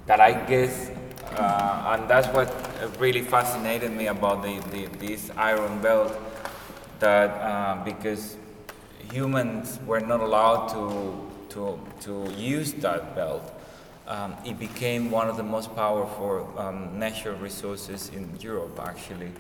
That 0.08 0.20
I 0.20 0.32
guess, 0.46 0.90
uh, 1.36 1.96
and 1.96 2.10
that's 2.10 2.28
what 2.30 2.50
really 3.00 3.22
fascinated 3.22 3.92
me 3.92 4.08
about 4.08 4.44
the, 4.44 4.60
the 4.72 4.88
this 4.98 5.32
iron 5.38 5.82
belt, 5.82 6.18
that 7.00 7.30
uh, 7.30 7.84
because 7.86 8.36
humans 9.12 9.80
were 9.86 10.00
not 10.00 10.20
allowed 10.20 10.68
to, 10.70 11.32
to, 11.50 11.80
to 12.02 12.32
use 12.36 12.74
that 12.74 13.16
belt, 13.16 13.54
um, 14.08 14.36
it 14.46 14.58
became 14.58 15.12
one 15.12 15.30
of 15.30 15.38
the 15.38 15.44
most 15.44 15.76
powerful 15.76 16.52
um, 16.58 16.98
natural 16.98 17.36
resources 17.38 18.10
in 18.10 18.30
Europe, 18.40 18.80
actually. 18.84 19.32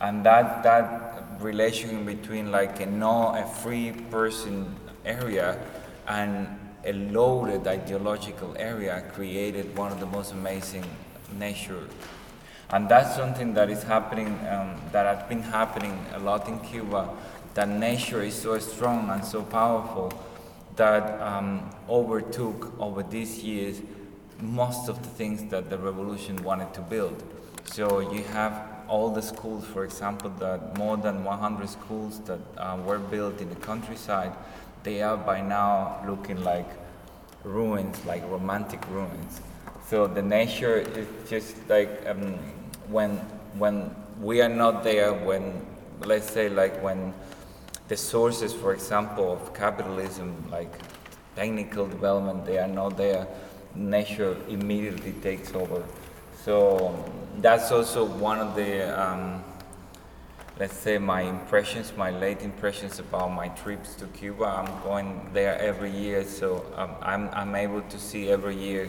And 0.00 0.24
that 0.24 0.62
that 0.64 1.40
relation 1.40 2.04
between 2.04 2.50
like 2.50 2.80
a 2.80 2.86
no 2.86 3.34
a 3.34 3.46
free 3.46 3.92
person 4.10 4.74
area 5.04 5.58
and 6.08 6.48
a 6.84 6.92
loaded 6.92 7.66
ideological 7.66 8.56
area 8.58 9.04
created 9.12 9.76
one 9.76 9.92
of 9.92 10.00
the 10.00 10.06
most 10.06 10.32
amazing 10.32 10.84
nature. 11.38 11.86
And 12.70 12.88
that's 12.88 13.14
something 13.14 13.54
that 13.54 13.70
is 13.70 13.82
happening 13.82 14.28
um, 14.48 14.80
that 14.90 15.06
has 15.06 15.28
been 15.28 15.42
happening 15.42 16.04
a 16.14 16.18
lot 16.18 16.48
in 16.48 16.58
cuba 16.60 17.10
that 17.54 17.68
nature 17.68 18.22
is 18.22 18.34
so 18.34 18.58
strong 18.58 19.08
and 19.10 19.24
so 19.24 19.42
powerful 19.42 20.12
that 20.76 21.20
um, 21.20 21.70
overtook 21.88 22.72
over 22.80 23.02
these 23.02 23.42
years 23.42 23.80
most 24.40 24.88
of 24.88 25.00
the 25.02 25.08
things 25.08 25.44
that 25.50 25.70
the 25.70 25.78
revolution 25.78 26.36
wanted 26.42 26.72
to 26.74 26.80
build 26.80 27.22
so 27.64 28.00
you 28.00 28.22
have 28.24 28.74
all 28.88 29.10
the 29.10 29.22
schools, 29.22 29.64
for 29.66 29.84
example, 29.84 30.30
that 30.38 30.76
more 30.76 30.96
than 30.96 31.24
100 31.24 31.68
schools 31.68 32.20
that 32.20 32.38
uh, 32.56 32.78
were 32.84 32.98
built 32.98 33.40
in 33.40 33.48
the 33.48 33.56
countryside, 33.56 34.32
they 34.82 35.02
are 35.02 35.16
by 35.16 35.40
now 35.40 36.02
looking 36.06 36.42
like 36.44 36.68
ruins, 37.42 38.04
like 38.04 38.22
romantic 38.30 38.80
ruins. 38.90 39.40
So 39.88 40.06
the 40.06 40.22
nature 40.22 40.76
is 40.76 41.06
just 41.28 41.56
like 41.68 42.06
um, 42.06 42.34
when 42.88 43.16
when 43.58 43.94
we 44.20 44.42
are 44.42 44.48
not 44.48 44.84
there, 44.84 45.12
when 45.12 45.64
let's 46.00 46.30
say 46.30 46.48
like 46.48 46.82
when 46.82 47.14
the 47.88 47.96
sources, 47.96 48.52
for 48.52 48.72
example, 48.72 49.32
of 49.32 49.54
capitalism, 49.54 50.34
like 50.50 50.72
technical 51.36 51.86
development, 51.86 52.46
they 52.46 52.58
are 52.58 52.68
not 52.68 52.96
there. 52.96 53.26
Nature 53.74 54.36
immediately 54.48 55.12
takes 55.12 55.54
over. 55.54 55.84
So 56.44 56.94
that's 57.40 57.72
also 57.72 58.04
one 58.04 58.38
of 58.38 58.54
the, 58.54 58.88
um, 58.98 59.42
let's 60.58 60.76
say, 60.76 60.98
my 60.98 61.22
impressions, 61.22 61.92
my 61.96 62.10
late 62.10 62.42
impressions 62.42 62.98
about 62.98 63.32
my 63.32 63.48
trips 63.48 63.94
to 63.96 64.06
Cuba. 64.08 64.44
I'm 64.44 64.82
going 64.82 65.30
there 65.32 65.58
every 65.58 65.90
year, 65.90 66.24
so 66.24 66.64
um, 66.76 66.90
I'm, 67.02 67.28
I'm 67.32 67.54
able 67.54 67.82
to 67.82 67.98
see 67.98 68.30
every 68.30 68.56
year 68.56 68.88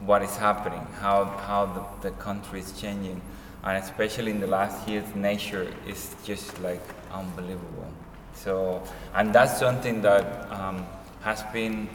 what 0.00 0.22
is 0.22 0.36
happening, 0.36 0.86
how, 1.00 1.24
how 1.24 1.66
the, 2.02 2.10
the 2.10 2.16
country 2.16 2.60
is 2.60 2.72
changing. 2.80 3.20
And 3.64 3.82
especially 3.82 4.30
in 4.30 4.40
the 4.40 4.46
last 4.46 4.88
years, 4.88 5.14
nature 5.14 5.72
is 5.86 6.14
just 6.24 6.58
like 6.60 6.82
unbelievable. 7.12 7.88
So, 8.34 8.82
and 9.14 9.34
that's 9.34 9.58
something 9.58 10.00
that 10.02 10.50
um, 10.50 10.86
has 11.22 11.42
been 11.52 11.88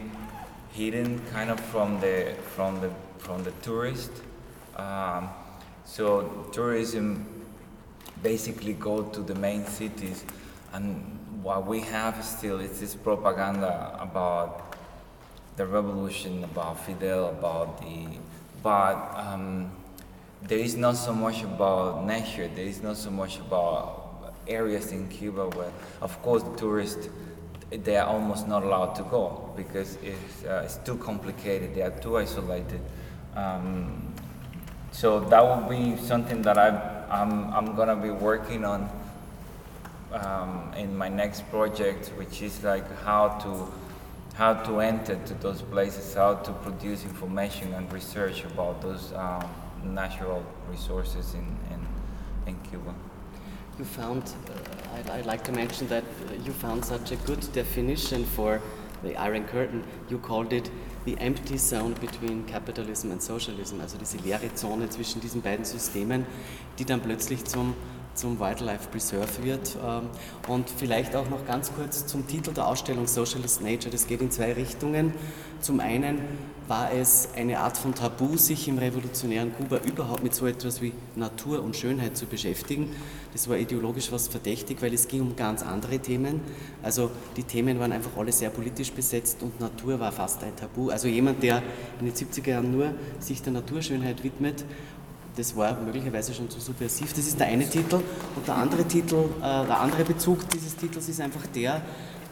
hidden 0.72 1.20
kind 1.32 1.50
of 1.50 1.58
from 1.58 2.00
the, 2.00 2.36
from 2.54 2.80
the, 2.80 2.90
from 3.18 3.42
the 3.42 3.50
tourist 3.62 4.10
um, 4.76 5.30
so 5.86 6.48
tourism 6.52 7.24
basically 8.22 8.74
go 8.74 9.02
to 9.02 9.20
the 9.22 9.34
main 9.34 9.64
cities, 9.66 10.24
and 10.72 11.18
what 11.42 11.66
we 11.66 11.80
have 11.80 12.22
still 12.22 12.60
is 12.60 12.78
this 12.80 12.94
propaganda 12.94 13.96
about 13.98 14.76
the 15.56 15.64
revolution, 15.64 16.44
about 16.44 16.84
Fidel, 16.84 17.30
about 17.30 17.80
the, 17.80 18.06
but 18.62 18.96
um, 19.16 19.70
there 20.48 20.58
is 20.58 20.76
not 20.76 20.96
so 20.96 21.12
much 21.12 21.42
about 21.42 22.06
nature. 22.06 22.48
There 22.54 22.64
is 22.64 22.82
not 22.82 22.96
so 22.96 23.10
much 23.10 23.38
about 23.38 24.34
areas 24.46 24.92
in 24.92 25.08
Cuba 25.08 25.48
where, 25.48 25.72
of 26.00 26.20
course, 26.22 26.44
tourists 26.56 27.08
they 27.70 27.96
are 27.96 28.06
almost 28.06 28.46
not 28.46 28.62
allowed 28.62 28.94
to 28.94 29.02
go 29.04 29.52
because 29.56 29.98
it's, 30.02 30.44
uh, 30.44 30.62
it's 30.64 30.76
too 30.76 30.96
complicated. 30.98 31.74
They 31.74 31.82
are 31.82 31.90
too 31.90 32.16
isolated. 32.16 32.80
Um, 33.34 34.14
so 34.92 35.20
that 35.20 35.42
will 35.42 35.68
be 35.68 35.96
something 35.96 36.42
that 36.42 36.58
I, 36.58 36.68
I'm, 37.10 37.52
I'm 37.52 37.74
going 37.74 37.88
to 37.88 37.96
be 37.96 38.10
working 38.10 38.64
on 38.64 38.88
um, 40.12 40.72
in 40.76 40.96
my 40.96 41.08
next 41.08 41.50
project, 41.50 42.12
which 42.16 42.40
is 42.40 42.62
like 42.62 42.88
how 43.02 43.30
to, 43.40 43.66
how 44.36 44.54
to 44.54 44.80
enter 44.80 45.16
to 45.26 45.34
those 45.34 45.60
places, 45.60 46.14
how 46.14 46.34
to 46.34 46.52
produce 46.52 47.02
information 47.02 47.74
and 47.74 47.92
research 47.92 48.44
about 48.44 48.80
those 48.80 49.12
um, 49.14 49.44
natural 49.94 50.42
resources 50.70 51.34
in, 51.34 51.46
in, 51.72 51.86
in 52.46 52.60
Cuba. 52.70 52.94
You 53.78 53.84
found, 53.84 54.22
uh, 54.22 54.96
I'd, 54.96 55.10
I'd, 55.10 55.26
like 55.26 55.44
to 55.44 55.52
mention 55.52 55.86
that 55.88 56.04
you 56.44 56.52
found 56.52 56.84
such 56.84 57.12
a 57.12 57.16
good 57.26 57.40
definition 57.52 58.24
for 58.24 58.62
the 59.02 59.16
Iron 59.16 59.44
Curtain. 59.44 59.84
You 60.08 60.18
called 60.18 60.52
it 60.52 60.70
the 61.04 61.16
empty 61.20 61.58
zone 61.58 61.94
between 62.00 62.44
capitalism 62.44 63.10
and 63.12 63.22
socialism, 63.22 63.80
also 63.80 63.98
diese 63.98 64.18
leere 64.18 64.54
Zone 64.54 64.88
zwischen 64.88 65.20
diesen 65.20 65.42
beiden 65.42 65.64
Systemen, 65.64 66.26
die 66.78 66.84
dann 66.84 67.00
plötzlich 67.00 67.44
zum, 67.44 67.74
zum 68.14 68.40
Wildlife 68.40 68.88
Preserve 68.90 69.44
wird. 69.44 69.76
Ähm, 69.84 70.08
und 70.48 70.70
vielleicht 70.70 71.14
auch 71.14 71.28
noch 71.28 71.46
ganz 71.46 71.72
kurz 71.74 72.06
zum 72.06 72.26
Titel 72.26 72.52
der 72.52 72.66
Ausstellung 72.66 73.06
Socialist 73.06 73.60
Nature. 73.62 73.90
Das 73.90 74.06
geht 74.06 74.20
in 74.20 74.30
zwei 74.30 74.52
Richtungen. 74.52 75.12
Zum 75.60 75.80
einen 75.80 76.20
war 76.68 76.92
es 76.92 77.28
eine 77.36 77.60
Art 77.60 77.76
von 77.76 77.94
Tabu, 77.94 78.36
sich 78.36 78.66
im 78.68 78.78
revolutionären 78.78 79.54
Kuba 79.54 79.78
überhaupt 79.78 80.22
mit 80.22 80.34
so 80.34 80.46
etwas 80.46 80.82
wie 80.82 80.92
Natur 81.14 81.62
und 81.62 81.76
Schönheit 81.76 82.16
zu 82.16 82.26
beschäftigen. 82.26 82.90
Das 83.32 83.48
war 83.48 83.56
ideologisch 83.56 84.10
was 84.10 84.28
verdächtig, 84.28 84.82
weil 84.82 84.92
es 84.92 85.06
ging 85.08 85.20
um 85.20 85.36
ganz 85.36 85.62
andere 85.62 85.98
Themen. 85.98 86.40
Also 86.82 87.10
die 87.36 87.44
Themen 87.44 87.78
waren 87.78 87.92
einfach 87.92 88.16
alle 88.16 88.32
sehr 88.32 88.50
politisch 88.50 88.92
besetzt 88.92 89.42
und 89.42 89.60
Natur 89.60 90.00
war 90.00 90.10
fast 90.10 90.42
ein 90.42 90.56
Tabu. 90.56 90.90
Also 90.90 91.06
jemand, 91.08 91.42
der 91.42 91.62
in 92.00 92.06
den 92.06 92.14
70er 92.14 92.50
Jahren 92.50 92.72
nur 92.72 92.94
sich 93.20 93.42
der 93.42 93.52
Naturschönheit 93.52 94.24
widmet, 94.24 94.64
das 95.36 95.54
war 95.54 95.78
möglicherweise 95.80 96.32
schon 96.32 96.48
zu 96.48 96.60
subversiv. 96.60 97.12
Das 97.12 97.26
ist 97.26 97.38
der 97.38 97.46
eine 97.48 97.68
Titel. 97.68 97.96
Und 98.34 98.48
der 98.48 98.56
andere 98.56 98.84
Titel, 98.84 99.26
äh, 99.38 99.40
der 99.40 99.80
andere 99.80 100.04
Bezug 100.04 100.48
dieses 100.48 100.74
Titels 100.74 101.08
ist 101.08 101.20
einfach 101.20 101.46
der, 101.54 101.82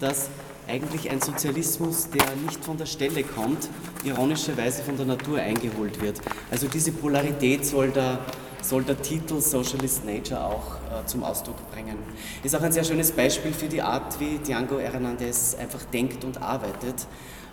dass 0.00 0.30
eigentlich 0.68 1.10
ein 1.10 1.20
Sozialismus, 1.20 2.08
der 2.10 2.24
nicht 2.46 2.64
von 2.64 2.76
der 2.76 2.86
Stelle 2.86 3.22
kommt, 3.22 3.68
ironischerweise 4.04 4.82
von 4.82 4.96
der 4.96 5.06
Natur 5.06 5.38
eingeholt 5.38 6.00
wird. 6.00 6.20
Also 6.50 6.68
diese 6.68 6.92
Polarität 6.92 7.66
soll 7.66 7.90
der, 7.90 8.20
soll 8.62 8.82
der 8.84 9.00
Titel 9.00 9.40
Socialist 9.40 10.04
Nature 10.04 10.44
auch 10.44 10.76
äh, 10.76 11.06
zum 11.06 11.22
Ausdruck 11.22 11.56
bringen. 11.70 11.98
Ist 12.42 12.56
auch 12.56 12.62
ein 12.62 12.72
sehr 12.72 12.84
schönes 12.84 13.12
Beispiel 13.12 13.52
für 13.52 13.68
die 13.68 13.82
Art, 13.82 14.18
wie 14.20 14.38
Django 14.38 14.78
Hernandez 14.78 15.54
einfach 15.54 15.84
denkt 15.84 16.24
und 16.24 16.40
arbeitet. 16.40 17.06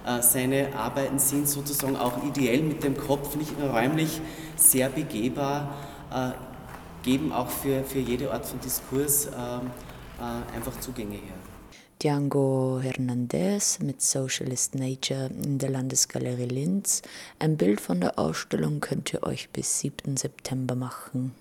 Äh, 0.05 0.21
seine 0.21 0.75
Arbeiten 0.75 1.19
sind 1.19 1.47
sozusagen 1.47 1.95
auch 1.95 2.23
ideell 2.23 2.61
mit 2.61 2.83
dem 2.83 2.97
Kopf, 2.97 3.35
nicht 3.35 3.59
nur 3.59 3.69
räumlich, 3.69 4.21
sehr 4.55 4.89
begehbar, 4.89 5.75
äh, 6.11 6.31
geben 7.03 7.31
auch 7.31 7.49
für, 7.49 7.83
für 7.83 7.99
jede 7.99 8.31
Art 8.31 8.45
von 8.45 8.59
Diskurs 8.59 9.27
ähm, 9.27 9.71
äh, 10.19 10.55
einfach 10.55 10.79
Zugänge 10.79 11.15
her. 11.15 11.50
Django 12.01 12.79
Hernandez 12.81 13.77
mit 13.77 14.01
Socialist 14.01 14.73
Nature 14.73 15.29
in 15.43 15.59
der 15.59 15.69
Landesgalerie 15.69 16.47
Linz. 16.47 17.03
Ein 17.37 17.57
Bild 17.57 17.79
von 17.79 18.01
der 18.01 18.17
Ausstellung 18.17 18.79
könnt 18.79 19.13
ihr 19.13 19.21
euch 19.21 19.51
bis 19.51 19.81
7. 19.81 20.17
September 20.17 20.73
machen. 20.73 21.35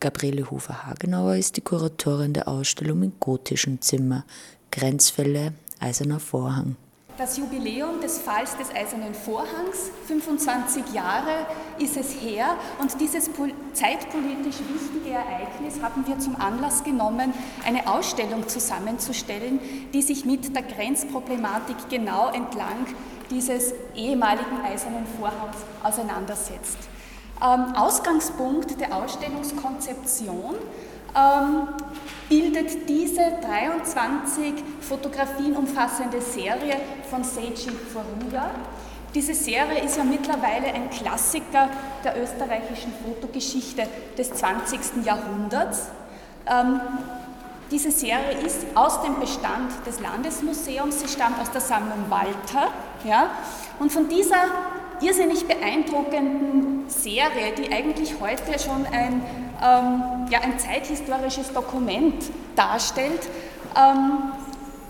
Gabriele 0.00 0.50
Hufer-Hagenauer 0.50 1.36
ist 1.36 1.56
die 1.56 1.60
Kuratorin 1.60 2.32
der 2.32 2.48
Ausstellung 2.48 3.04
im 3.04 3.12
gotischen 3.20 3.80
Zimmer. 3.80 4.24
Grenzfälle, 4.72 5.52
Eiserner 5.78 6.18
Vorhang. 6.18 6.74
Das 7.22 7.36
Jubiläum 7.36 8.00
des 8.00 8.18
Falls 8.18 8.56
des 8.56 8.74
Eisernen 8.74 9.14
Vorhangs. 9.14 9.92
25 10.08 10.92
Jahre 10.92 11.46
ist 11.78 11.96
es 11.96 12.20
her 12.20 12.56
und 12.80 13.00
dieses 13.00 13.30
zeitpolitisch 13.74 14.56
wichtige 14.68 15.14
Ereignis 15.14 15.80
haben 15.80 16.04
wir 16.04 16.18
zum 16.18 16.34
Anlass 16.34 16.82
genommen, 16.82 17.32
eine 17.64 17.86
Ausstellung 17.86 18.48
zusammenzustellen, 18.48 19.60
die 19.94 20.02
sich 20.02 20.24
mit 20.24 20.52
der 20.52 20.64
Grenzproblematik 20.64 21.76
genau 21.88 22.28
entlang 22.30 22.86
dieses 23.30 23.72
ehemaligen 23.94 24.60
Eisernen 24.64 25.06
Vorhangs 25.20 25.58
auseinandersetzt. 25.84 26.78
Ähm, 27.40 27.76
Ausgangspunkt 27.76 28.80
der 28.80 28.96
Ausstellungskonzeption 28.96 30.56
ähm, 31.14 31.68
bildet 32.28 32.88
diese 32.88 33.20
23 33.42 34.54
Fotografien 34.80 35.56
umfassende 35.56 36.20
Serie 36.20 36.76
von 37.10 37.22
Seiji 37.24 37.70
Furuya. 37.70 38.50
Diese 39.14 39.34
Serie 39.34 39.84
ist 39.84 39.98
ja 39.98 40.04
mittlerweile 40.04 40.68
ein 40.68 40.88
Klassiker 40.88 41.68
der 42.02 42.20
österreichischen 42.22 42.92
Fotogeschichte 43.04 43.86
des 44.16 44.32
20. 44.32 45.04
Jahrhunderts. 45.04 45.88
Ähm, 46.46 46.80
diese 47.70 47.90
Serie 47.90 48.38
ist 48.44 48.66
aus 48.74 49.02
dem 49.02 49.18
Bestand 49.20 49.70
des 49.86 50.00
Landesmuseums, 50.00 51.00
sie 51.00 51.08
stammt 51.08 51.40
aus 51.40 51.50
der 51.50 51.60
Sammlung 51.60 52.04
Walter. 52.08 52.70
Ja, 53.04 53.30
und 53.78 53.92
von 53.92 54.08
dieser 54.08 54.44
irrsinnig 55.02 55.46
beeindruckenden 55.46 56.88
Serie, 56.88 57.52
die 57.56 57.72
eigentlich 57.72 58.14
heute 58.20 58.58
schon 58.58 58.86
ein, 58.86 59.22
ähm, 59.62 60.28
ja, 60.30 60.40
ein 60.42 60.58
zeithistorisches 60.58 61.52
Dokument 61.52 62.24
darstellt, 62.56 63.22
ähm, 63.76 64.32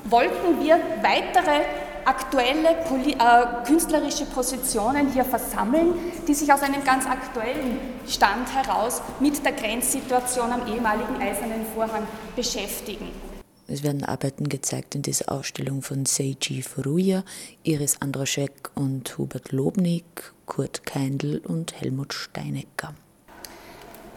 wollten 0.04 0.62
wir 0.62 0.78
weitere 1.02 1.62
aktuelle 2.04 2.70
äh, 2.70 3.66
künstlerische 3.66 4.26
Positionen 4.26 5.12
hier 5.12 5.24
versammeln, 5.24 5.94
die 6.26 6.34
sich 6.34 6.52
aus 6.52 6.62
einem 6.62 6.82
ganz 6.84 7.06
aktuellen 7.06 7.78
Stand 8.08 8.52
heraus 8.54 9.02
mit 9.20 9.44
der 9.44 9.52
Grenzsituation 9.52 10.50
am 10.50 10.66
ehemaligen 10.66 11.20
Eisernen 11.20 11.64
Vorhang 11.74 12.06
beschäftigen. 12.34 13.31
Es 13.72 13.82
werden 13.82 14.04
Arbeiten 14.04 14.50
gezeigt 14.50 14.94
in 14.94 15.00
dieser 15.00 15.32
Ausstellung 15.32 15.80
von 15.80 16.04
Seiji 16.04 16.60
Furuya, 16.60 17.24
Iris 17.62 18.02
Androschek 18.02 18.70
und 18.74 19.16
Hubert 19.16 19.50
Lobnig, 19.50 20.04
Kurt 20.44 20.84
Keindl 20.84 21.38
und 21.38 21.80
Helmut 21.80 22.12
Steinecker. 22.12 22.92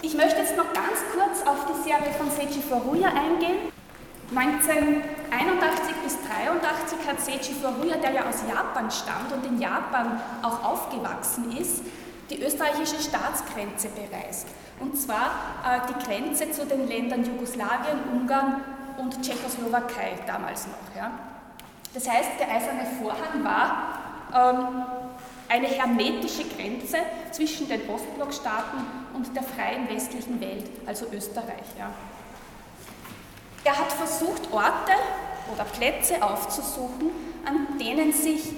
Ich 0.01 0.13
möchte 0.13 0.41
jetzt 0.41 0.57
noch 0.57 0.73
ganz 0.73 0.99
kurz 1.13 1.47
auf 1.47 1.67
die 1.67 1.89
Serie 1.89 2.11
von 2.17 2.29
Seiji 2.29 2.59
Furuya 2.59 3.07
eingehen. 3.07 3.71
1981 4.35 5.95
bis 6.03 6.17
1983 6.17 7.07
hat 7.07 7.21
Seiji 7.21 7.53
Furuya, 7.53 7.95
der 7.95 8.11
ja 8.11 8.27
aus 8.27 8.43
Japan 8.49 8.91
stammt 8.91 9.31
und 9.31 9.45
in 9.45 9.61
Japan 9.61 10.19
auch 10.41 10.65
aufgewachsen 10.65 11.55
ist, 11.57 11.81
die 12.29 12.43
österreichische 12.43 13.01
Staatsgrenze 13.01 13.87
bereist. 13.87 14.47
Und 14.81 14.97
zwar 14.97 15.31
äh, 15.63 15.79
die 15.87 16.05
Grenze 16.05 16.51
zu 16.51 16.65
den 16.65 16.89
Ländern 16.89 17.23
Jugoslawien, 17.23 17.99
Ungarn 18.11 18.74
und 18.97 19.21
Tschechoslowakei 19.21 20.13
damals 20.25 20.67
noch. 20.67 20.95
Ja. 20.95 21.11
Das 21.93 22.09
heißt, 22.09 22.31
der 22.39 22.49
eiserne 22.49 22.85
Vorhang 23.01 23.43
war 23.43 23.99
ähm, 24.33 24.83
eine 25.47 25.67
hermetische 25.67 26.43
Grenze 26.43 26.97
zwischen 27.31 27.67
den 27.67 27.87
Ostblockstaaten 27.89 28.79
und 29.13 29.35
der 29.35 29.43
freien 29.43 29.87
westlichen 29.89 30.41
Welt, 30.41 30.69
also 30.85 31.05
Österreich. 31.13 31.65
Ja. 31.77 31.91
Er 33.63 33.79
hat 33.79 33.91
versucht, 33.93 34.51
Orte 34.51 34.93
oder 35.53 35.63
Plätze 35.63 36.21
aufzusuchen, 36.21 37.11
an 37.45 37.77
denen 37.79 38.11
sich 38.11 38.53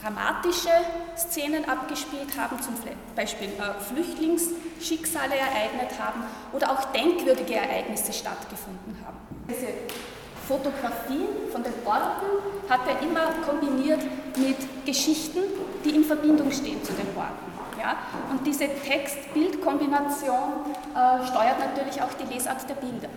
dramatische 0.00 0.70
Szenen 1.16 1.68
abgespielt 1.68 2.38
haben, 2.38 2.60
zum 2.62 2.74
Beispiel 3.14 3.48
äh, 3.48 3.80
Flüchtlingsschicksale 3.82 5.36
ereignet 5.36 5.98
haben 5.98 6.24
oder 6.52 6.70
auch 6.70 6.84
denkwürdige 6.92 7.54
Ereignisse 7.54 8.12
stattgefunden 8.12 8.96
haben. 9.04 9.18
Diese 9.50 9.72
Fotografien 10.46 11.26
von 11.50 11.62
den 11.62 11.72
Orten 11.84 12.26
hat 12.68 12.80
er 12.86 13.02
immer 13.06 13.32
kombiniert 13.46 14.00
mit 14.36 14.86
Geschichten, 14.86 15.40
die 15.84 15.90
in 15.90 16.04
Verbindung 16.04 16.50
stehen 16.52 16.82
zu 16.84 16.92
den 16.92 17.06
Orten. 17.16 17.50
Ja? 17.78 17.96
Und 18.30 18.46
diese 18.46 18.68
Text-Bild-Kombination 18.68 20.66
äh, 20.94 21.26
steuert 21.26 21.58
natürlich 21.58 22.00
auch 22.00 22.12
die 22.14 22.32
Lesart 22.32 22.68
der 22.68 22.74
Bilder. 22.74 23.08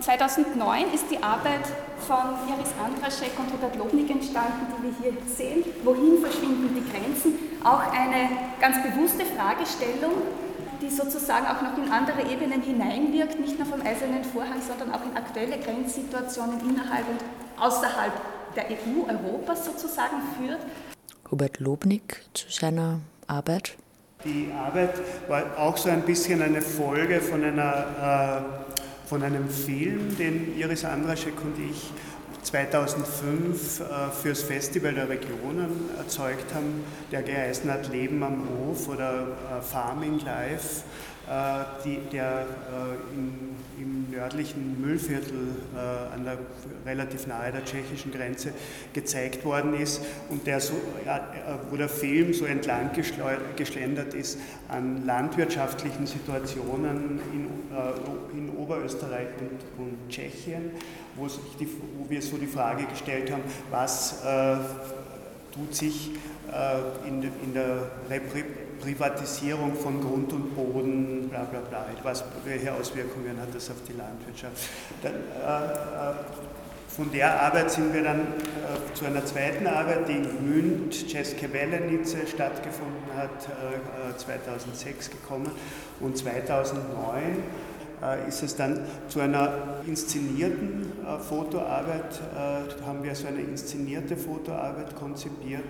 2009 0.00 0.92
ist 0.92 1.10
die 1.10 1.22
Arbeit 1.22 1.64
von 2.06 2.36
Iris 2.48 2.72
Andraschek 2.82 3.32
und 3.38 3.50
Robert 3.52 3.76
Lobnig 3.76 4.10
entstanden, 4.10 4.66
die 4.76 4.82
wir 4.82 4.94
hier 5.00 5.12
sehen. 5.26 5.64
Wohin 5.82 6.20
verschwinden 6.20 6.74
die 6.74 6.90
Grenzen? 6.90 7.38
Auch 7.64 7.80
eine 7.90 8.28
ganz 8.60 8.82
bewusste 8.82 9.24
Fragestellung, 9.24 10.12
die 10.80 10.90
sozusagen 10.90 11.46
auch 11.46 11.62
noch 11.62 11.76
in 11.78 11.90
andere 11.90 12.22
Ebenen 12.30 12.62
hineinwirkt, 12.62 13.38
nicht 13.40 13.58
nur 13.58 13.66
vom 13.66 13.80
Eisernen 13.82 14.24
Vorhang, 14.24 14.60
sondern 14.66 14.92
auch 14.92 15.04
in 15.04 15.16
aktuelle 15.16 15.58
Grenzsituationen 15.58 16.60
innerhalb 16.60 17.08
und 17.08 17.20
außerhalb 17.60 18.12
der 18.56 18.66
EU, 18.70 19.08
Europas 19.08 19.64
sozusagen 19.64 20.16
führt. 20.38 20.60
Hubert 21.30 21.60
Lobnig 21.60 22.22
zu 22.34 22.50
seiner 22.50 23.00
Arbeit. 23.26 23.76
Die 24.24 24.50
Arbeit 24.52 24.94
war 25.28 25.58
auch 25.58 25.76
so 25.76 25.90
ein 25.90 26.02
bisschen 26.02 26.40
eine 26.40 26.62
Folge 26.62 27.20
von 27.20 27.44
einer 27.44 28.42
äh, 28.62 28.74
von 29.06 29.22
einem 29.22 29.48
Film, 29.48 30.16
den 30.16 30.56
Iris 30.58 30.84
Andraschek 30.84 31.34
und 31.42 31.58
ich 31.58 31.92
2005 32.44 33.80
äh, 33.80 34.10
fürs 34.10 34.42
Festival 34.42 34.94
der 34.94 35.08
Regionen 35.08 35.90
erzeugt 35.96 36.54
haben, 36.54 36.84
der 37.10 37.22
geheißen 37.22 37.70
hat 37.70 37.90
Leben 37.90 38.22
am 38.22 38.46
Hof 38.58 38.88
oder 38.88 39.28
äh, 39.58 39.62
Farming 39.62 40.20
Life, 40.20 40.82
die, 41.84 41.98
der 42.12 42.46
in, 43.14 43.56
im 43.80 44.10
nördlichen 44.10 44.80
Müllviertel 44.80 45.56
an 46.12 46.24
der, 46.24 46.38
relativ 46.84 47.26
nahe 47.26 47.50
der 47.50 47.64
tschechischen 47.64 48.12
Grenze 48.12 48.52
gezeigt 48.92 49.44
worden 49.44 49.74
ist 49.74 50.02
und 50.28 50.46
der 50.46 50.60
so, 50.60 50.74
wo 51.70 51.76
der 51.76 51.88
Film 51.88 52.34
so 52.34 52.44
entlang 52.44 52.90
geschlendert 53.56 54.12
ist 54.12 54.38
an 54.68 55.06
landwirtschaftlichen 55.06 56.06
Situationen 56.06 57.20
in, 57.32 57.48
in 58.38 58.56
Oberösterreich 58.56 59.28
und, 59.40 59.82
und 59.84 60.08
Tschechien, 60.08 60.70
wo, 61.16 61.26
die, 61.58 61.68
wo, 61.98 62.08
wir 62.08 62.22
so 62.22 62.36
die 62.36 62.46
Frage 62.46 62.84
gestellt 62.84 63.30
haben, 63.30 63.42
was 63.70 64.24
äh, 64.24 64.56
tut 65.52 65.74
sich 65.74 66.10
äh, 66.50 67.08
in, 67.08 67.22
in, 67.22 67.54
der 67.54 67.90
Repri 68.08 68.44
Privatisierung 68.84 69.74
von 69.74 70.00
Grund 70.00 70.32
und 70.32 70.54
Boden, 70.54 71.28
bla 71.30 71.44
bla 71.44 71.60
bla, 71.60 71.86
was, 72.02 72.22
welche 72.44 72.72
Auswirkungen 72.72 73.40
hat 73.40 73.54
das 73.54 73.70
auf 73.70 73.76
die 73.88 73.94
Landwirtschaft. 73.94 74.68
Dann, 75.02 75.14
äh, 75.14 76.10
äh 76.10 76.14
von 76.94 77.10
der 77.10 77.42
Arbeit 77.42 77.72
sind 77.72 77.92
wir 77.92 78.04
dann 78.04 78.20
äh, 78.20 78.94
zu 78.94 79.04
einer 79.04 79.26
zweiten 79.26 79.66
Arbeit, 79.66 80.08
die 80.08 80.12
in 80.12 80.48
Münd, 80.48 80.94
České 80.94 81.52
Velenice 81.52 82.18
stattgefunden 82.28 83.10
hat, 83.16 83.48
äh, 83.48 84.16
2006 84.16 85.10
gekommen 85.10 85.50
und 85.98 86.16
2009 86.16 87.42
äh, 88.00 88.28
ist 88.28 88.44
es 88.44 88.54
dann 88.54 88.80
zu 89.08 89.18
einer 89.18 89.80
inszenierten 89.86 90.92
äh, 91.04 91.18
Fotoarbeit, 91.18 92.20
äh, 92.36 92.86
haben 92.86 93.02
wir 93.02 93.14
so 93.16 93.26
eine 93.26 93.40
inszenierte 93.40 94.16
Fotoarbeit 94.16 94.94
konzipiert, 94.94 95.64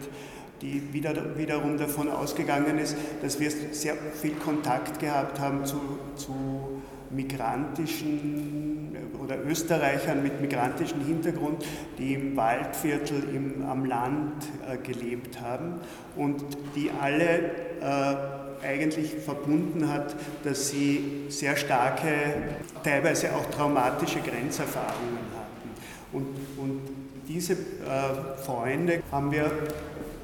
die 0.64 0.92
wieder, 0.92 1.14
wiederum 1.36 1.76
davon 1.76 2.08
ausgegangen 2.08 2.78
ist, 2.78 2.96
dass 3.22 3.38
wir 3.38 3.50
sehr 3.50 3.94
viel 4.20 4.34
Kontakt 4.36 4.98
gehabt 4.98 5.38
haben 5.38 5.64
zu, 5.66 5.78
zu 6.16 6.82
migrantischen 7.10 8.96
oder 9.22 9.36
Österreichern 9.44 10.22
mit 10.22 10.40
migrantischem 10.40 11.04
Hintergrund, 11.04 11.64
die 11.98 12.14
im 12.14 12.36
Waldviertel 12.36 13.24
im, 13.34 13.64
am 13.66 13.84
Land 13.84 14.44
äh, 14.68 14.76
gelebt 14.78 15.40
haben 15.40 15.80
und 16.16 16.42
die 16.74 16.90
alle 16.90 17.50
äh, 17.80 18.66
eigentlich 18.66 19.14
verbunden 19.16 19.92
hat, 19.92 20.16
dass 20.44 20.70
sie 20.70 21.26
sehr 21.28 21.56
starke, 21.56 22.08
teilweise 22.82 23.34
auch 23.34 23.44
traumatische 23.50 24.20
Grenzerfahrungen 24.20 25.18
hatten. 25.36 25.70
Und, 26.12 26.26
und 26.56 26.80
diese 27.28 27.52
äh, 27.52 28.42
Freunde 28.42 29.02
haben 29.10 29.30
wir 29.32 29.50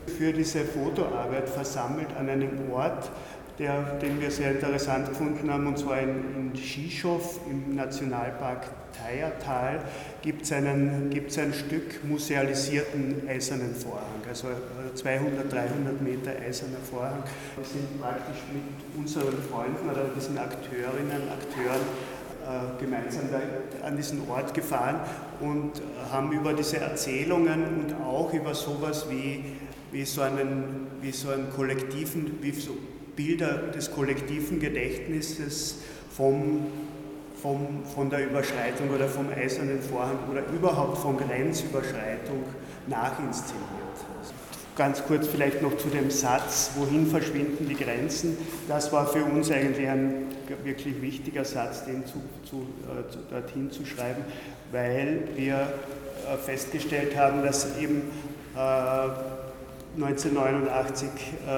für 0.06 0.32
diese 0.32 0.64
Fotoarbeit 0.64 1.48
versammelt 1.48 2.08
an 2.18 2.28
einem 2.28 2.70
Ort, 2.72 3.10
der, 3.58 3.98
den 3.98 4.20
wir 4.20 4.30
sehr 4.30 4.52
interessant 4.52 5.08
gefunden 5.08 5.52
haben, 5.52 5.66
und 5.66 5.78
zwar 5.78 6.00
in, 6.00 6.52
in 6.52 6.56
Schischhof 6.56 7.40
im 7.48 7.74
Nationalpark 7.74 8.66
Teiertal 8.92 9.80
gibt 10.22 10.42
es 10.42 10.52
ein 10.52 11.52
Stück 11.52 12.04
musealisierten 12.04 13.22
eisernen 13.28 13.74
Vorhang, 13.74 14.20
also 14.28 14.48
200, 14.94 15.46
äh, 15.46 15.48
300 15.48 16.00
Meter 16.02 16.32
eiserner 16.46 16.78
Vorhang. 16.90 17.22
Wir 17.56 17.64
sind 17.64 18.00
praktisch 18.00 18.42
mit 18.52 18.62
unseren 18.98 19.36
Freunden 19.50 19.88
oder 19.90 20.04
diesen 20.14 20.38
Akteurinnen, 20.38 21.22
Akteuren 21.30 21.80
äh, 22.42 22.82
gemeinsam 22.82 23.24
an 23.82 23.96
diesen 23.96 24.28
Ort 24.28 24.52
gefahren 24.54 25.00
und 25.40 25.72
haben 26.10 26.32
über 26.32 26.52
diese 26.52 26.78
Erzählungen 26.78 27.62
und 27.62 27.94
auch 28.04 28.32
über 28.32 28.54
sowas 28.54 29.06
wie, 29.08 29.44
wie, 29.92 30.05
so, 30.05 30.22
einen, 30.22 30.87
wie 31.00 31.12
so 31.12 31.31
einen 31.31 31.50
kollektiven, 31.50 32.38
wie 32.40 32.53
so 32.53 32.76
Bilder 33.16 33.68
des 33.74 33.90
kollektiven 33.90 34.61
Gedächtnisses 34.61 35.76
vom, 36.16 36.66
vom, 37.40 37.85
von 37.94 38.11
der 38.11 38.26
Überschreitung 38.26 38.90
oder 38.90 39.09
vom 39.09 39.29
eisernen 39.31 39.81
Vorhang 39.81 40.18
oder 40.31 40.42
überhaupt 40.55 40.98
von 40.98 41.16
Grenzüberschreitung 41.16 42.44
nachinszeniert. 42.87 43.66
Ganz 44.76 45.05
kurz 45.05 45.26
vielleicht 45.26 45.61
noch 45.61 45.76
zu 45.76 45.88
dem 45.88 46.11
Satz, 46.11 46.70
wohin 46.76 47.07
verschwinden 47.07 47.68
die 47.68 47.74
Grenzen. 47.74 48.38
Das 48.68 48.92
war 48.92 49.07
für 49.07 49.24
uns 49.24 49.50
eigentlich 49.50 49.87
ein 49.87 50.26
wirklich 50.64 51.03
wichtiger 51.03 51.44
Satz, 51.44 51.85
den 51.85 52.07
zu, 52.07 52.22
zu, 52.44 52.66
äh, 52.88 53.11
zu, 53.11 53.18
dorthin 53.31 53.70
zu 53.70 53.85
schreiben, 53.85 54.24
weil 54.72 55.29
wir 55.37 55.55
äh, 55.57 56.37
festgestellt 56.38 57.16
haben, 57.16 57.42
dass 57.42 57.76
eben 57.79 58.03
äh, 58.57 59.09
1989, 59.96 61.09
äh, 61.46 61.50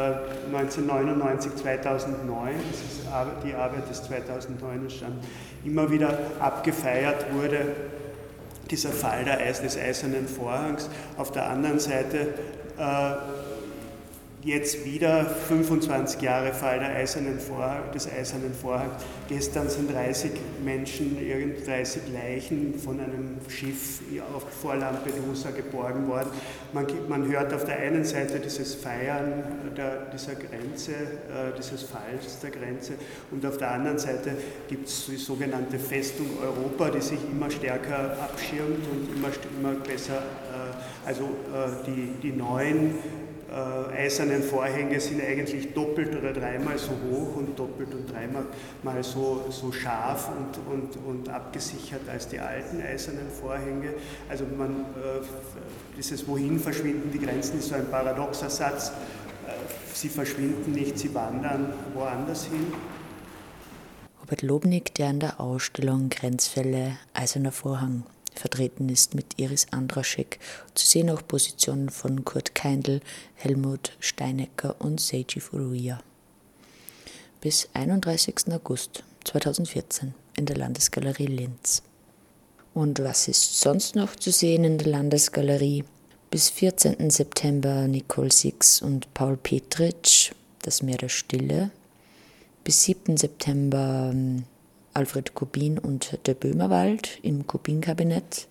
1999, 0.55 1.57
2009, 1.57 2.55
das 2.71 2.81
ist 2.81 3.07
die 3.45 3.55
Arbeit 3.55 3.89
des 3.91 4.03
2009 4.05 4.91
stand, 4.91 5.15
immer 5.65 5.91
wieder 5.91 6.19
abgefeiert 6.41 7.27
wurde, 7.35 7.61
dieser 8.71 8.91
Fall 8.91 9.25
des 9.25 9.77
eisernen 9.77 10.27
Vorhangs. 10.27 10.89
Auf 11.19 11.31
der 11.33 11.49
anderen 11.49 11.79
Seite 11.79 12.29
äh, 12.79 13.13
jetzt 14.45 14.85
wieder 14.85 15.25
25 15.25 16.21
Jahre 16.21 16.53
Fall 16.53 16.81
der 16.81 16.97
eisernen 16.97 17.39
Vorhang, 17.39 17.93
des 17.95 18.11
Eisernen 18.11 18.53
Vorhangs. 18.53 19.05
Gestern 19.29 19.69
sind 19.69 19.93
30 19.93 20.33
Menschen, 20.65 21.17
30 21.65 22.03
Leichen 22.13 22.75
von 22.79 22.99
einem 22.99 23.37
Schiff 23.49 24.01
vor 24.61 24.77
Lampedusa 24.77 25.51
geborgen 25.51 26.09
worden. 26.09 26.31
Man, 26.73 26.87
man 27.09 27.31
hört 27.31 27.55
auf 27.55 27.65
der 27.65 27.79
einen 27.79 28.05
Seite 28.05 28.41
dieses 28.41 28.75
Feiern 28.75 29.45
der, 29.77 30.07
dieser 30.13 30.35
Grenze, 30.35 30.93
äh, 30.93 31.57
dieses 31.57 31.83
Falls 31.83 32.41
der 32.41 32.51
Grenze 32.51 32.95
und 33.31 33.45
auf 33.47 33.59
der 33.59 33.71
anderen 33.71 33.99
Seite 33.99 34.33
gibt 34.69 34.89
es 34.89 35.07
die 35.07 35.17
sogenannte 35.17 35.79
Festung 35.79 36.27
Europa, 36.43 36.91
die 36.91 37.01
sich 37.01 37.19
immer 37.31 37.51
stärker 37.51 38.17
abschirmt 38.21 38.85
und 38.91 39.17
immer, 39.17 39.29
immer 39.59 39.79
besser, 39.81 40.19
äh, 40.19 41.07
also 41.07 41.25
äh, 41.25 41.87
die, 41.87 42.15
die 42.23 42.33
neuen 42.33 42.95
äh, 43.53 43.97
eisernen 43.97 44.43
Vorhänge 44.43 44.99
sind 44.99 45.21
eigentlich 45.23 45.75
doppelt 45.75 46.17
oder 46.17 46.33
dreimal 46.33 46.79
so 46.79 46.93
hoch 47.11 47.37
und 47.37 47.59
doppelt 47.59 47.93
und 47.95 48.11
dreimal 48.11 48.45
mal 48.83 49.03
so, 49.05 49.45
so 49.51 49.71
scharf 49.71 50.31
und, 50.31 50.73
und, 50.73 50.97
und 51.07 51.29
abgesichert 51.29 52.09
als 52.11 52.29
die 52.29 52.39
alten 52.39 52.81
eisernen 52.81 53.29
Vorhänge. 53.29 53.95
Also 54.29 54.45
man, 54.57 54.71
äh, 54.71 55.25
dieses 55.99 56.27
Wohin 56.27 56.59
verschwinden 56.59 57.11
die 57.13 57.19
Grenzen 57.19 57.59
ist 57.59 57.69
so 57.69 57.75
ein 57.75 57.87
paradoxer 57.91 58.49
Satz. 58.49 58.89
Äh, 59.47 59.53
sie 59.93 60.09
verschwinden 60.09 60.73
nicht, 60.73 60.99
sie 60.99 61.15
wandern 61.15 61.75
woanders 61.95 62.47
hin. 62.47 62.73
Robert 64.23 64.43
Lobnig, 64.43 64.95
der 64.95 65.09
an 65.09 65.21
der 65.21 65.41
Ausstellung 65.41 66.09
Grenzfälle 66.09 66.97
Eiserner 67.13 67.53
Vorhang 67.53 68.05
vertreten 68.35 68.89
ist 68.89 69.15
mit 69.15 69.39
Iris 69.39 69.67
Andraschek. 69.71 70.39
Zu 70.75 70.87
sehen 70.87 71.11
auch 71.11 71.27
Positionen 71.27 71.91
von 71.91 72.25
Kurt 72.25 72.55
Keindl, 72.55 73.01
Helmut 73.35 73.93
Steinecker 74.01 74.77
und 74.79 75.01
Seiji 75.01 75.41
Furuya. 75.41 76.01
Bis 77.41 77.69
31. 77.75 78.53
August 78.53 79.05
2014 79.25 80.15
in 80.37 80.47
der 80.47 80.57
Landesgalerie 80.57 81.27
Linz. 81.27 81.83
Und 82.75 83.01
was 83.01 83.29
ist 83.29 83.61
sonst 83.61 83.97
noch 83.97 84.17
zu 84.17 84.31
sehen 84.31 84.65
in 84.65 84.79
der 84.79 84.89
Landesgalerie? 84.89 85.85
Bis 86.31 86.49
14. 86.49 87.11
September 87.11 87.87
Nicole 87.87 88.33
Six 88.33 88.81
und 88.81 89.13
Paul 89.13 89.37
Petritsch, 89.37 90.33
Das 90.63 90.83
Meer 90.83 90.97
der 90.97 91.11
Stille. 91.11 91.71
Bis 92.65 92.85
7. 92.85 93.19
September 93.19 94.11
ähm, 94.13 94.45
Alfred 94.95 95.35
Kubin 95.35 95.79
und 95.79 96.19
der 96.27 96.35
Böhmerwald 96.35 97.19
im 97.23 97.47
Kubin-Kabinett. 97.47 98.47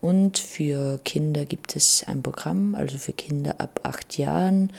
Und 0.00 0.38
für 0.38 0.98
Kinder 1.04 1.44
gibt 1.44 1.76
es 1.76 2.04
ein 2.06 2.22
Programm, 2.22 2.74
also 2.74 2.98
für 2.98 3.12
Kinder 3.12 3.60
ab 3.60 3.80
acht 3.82 4.18
Jahren, 4.18 4.72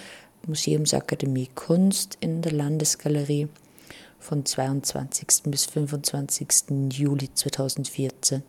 Museumsakademie 0.46 1.50
Kunst 1.54 2.18
in 2.22 2.42
der 2.42 2.54
Landesgalerie 2.54 3.48
von 4.20 4.46
22. 4.46 5.28
bis 5.46 5.66
25. 5.66 6.48
Juli 6.92 7.30
2014. 7.34 8.44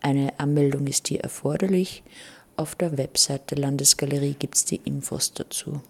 Eine 0.00 0.38
Anmeldung 0.38 0.86
ist 0.86 1.08
hier 1.08 1.20
erforderlich. 1.20 2.02
Auf 2.56 2.74
der 2.74 2.98
Website 2.98 3.50
der 3.50 3.58
Landesgalerie 3.58 4.34
gibt 4.38 4.56
es 4.56 4.64
die 4.64 4.80
Infos 4.84 5.32
dazu. 5.32 5.80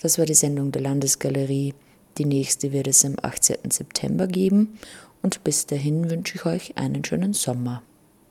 Das 0.00 0.18
war 0.18 0.26
die 0.26 0.34
Sendung 0.34 0.72
der 0.72 0.82
Landesgalerie. 0.82 1.74
Die 2.18 2.24
nächste 2.24 2.72
wird 2.72 2.88
es 2.88 3.04
am 3.04 3.16
18. 3.22 3.70
September 3.70 4.26
geben 4.26 4.78
und 5.22 5.44
bis 5.44 5.66
dahin 5.66 6.10
wünsche 6.10 6.36
ich 6.36 6.46
euch 6.46 6.76
einen 6.76 7.04
schönen 7.04 7.32
Sommer 7.32 7.82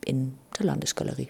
in 0.06 0.36
der 0.58 0.66
Landesgalerie. 0.66 1.30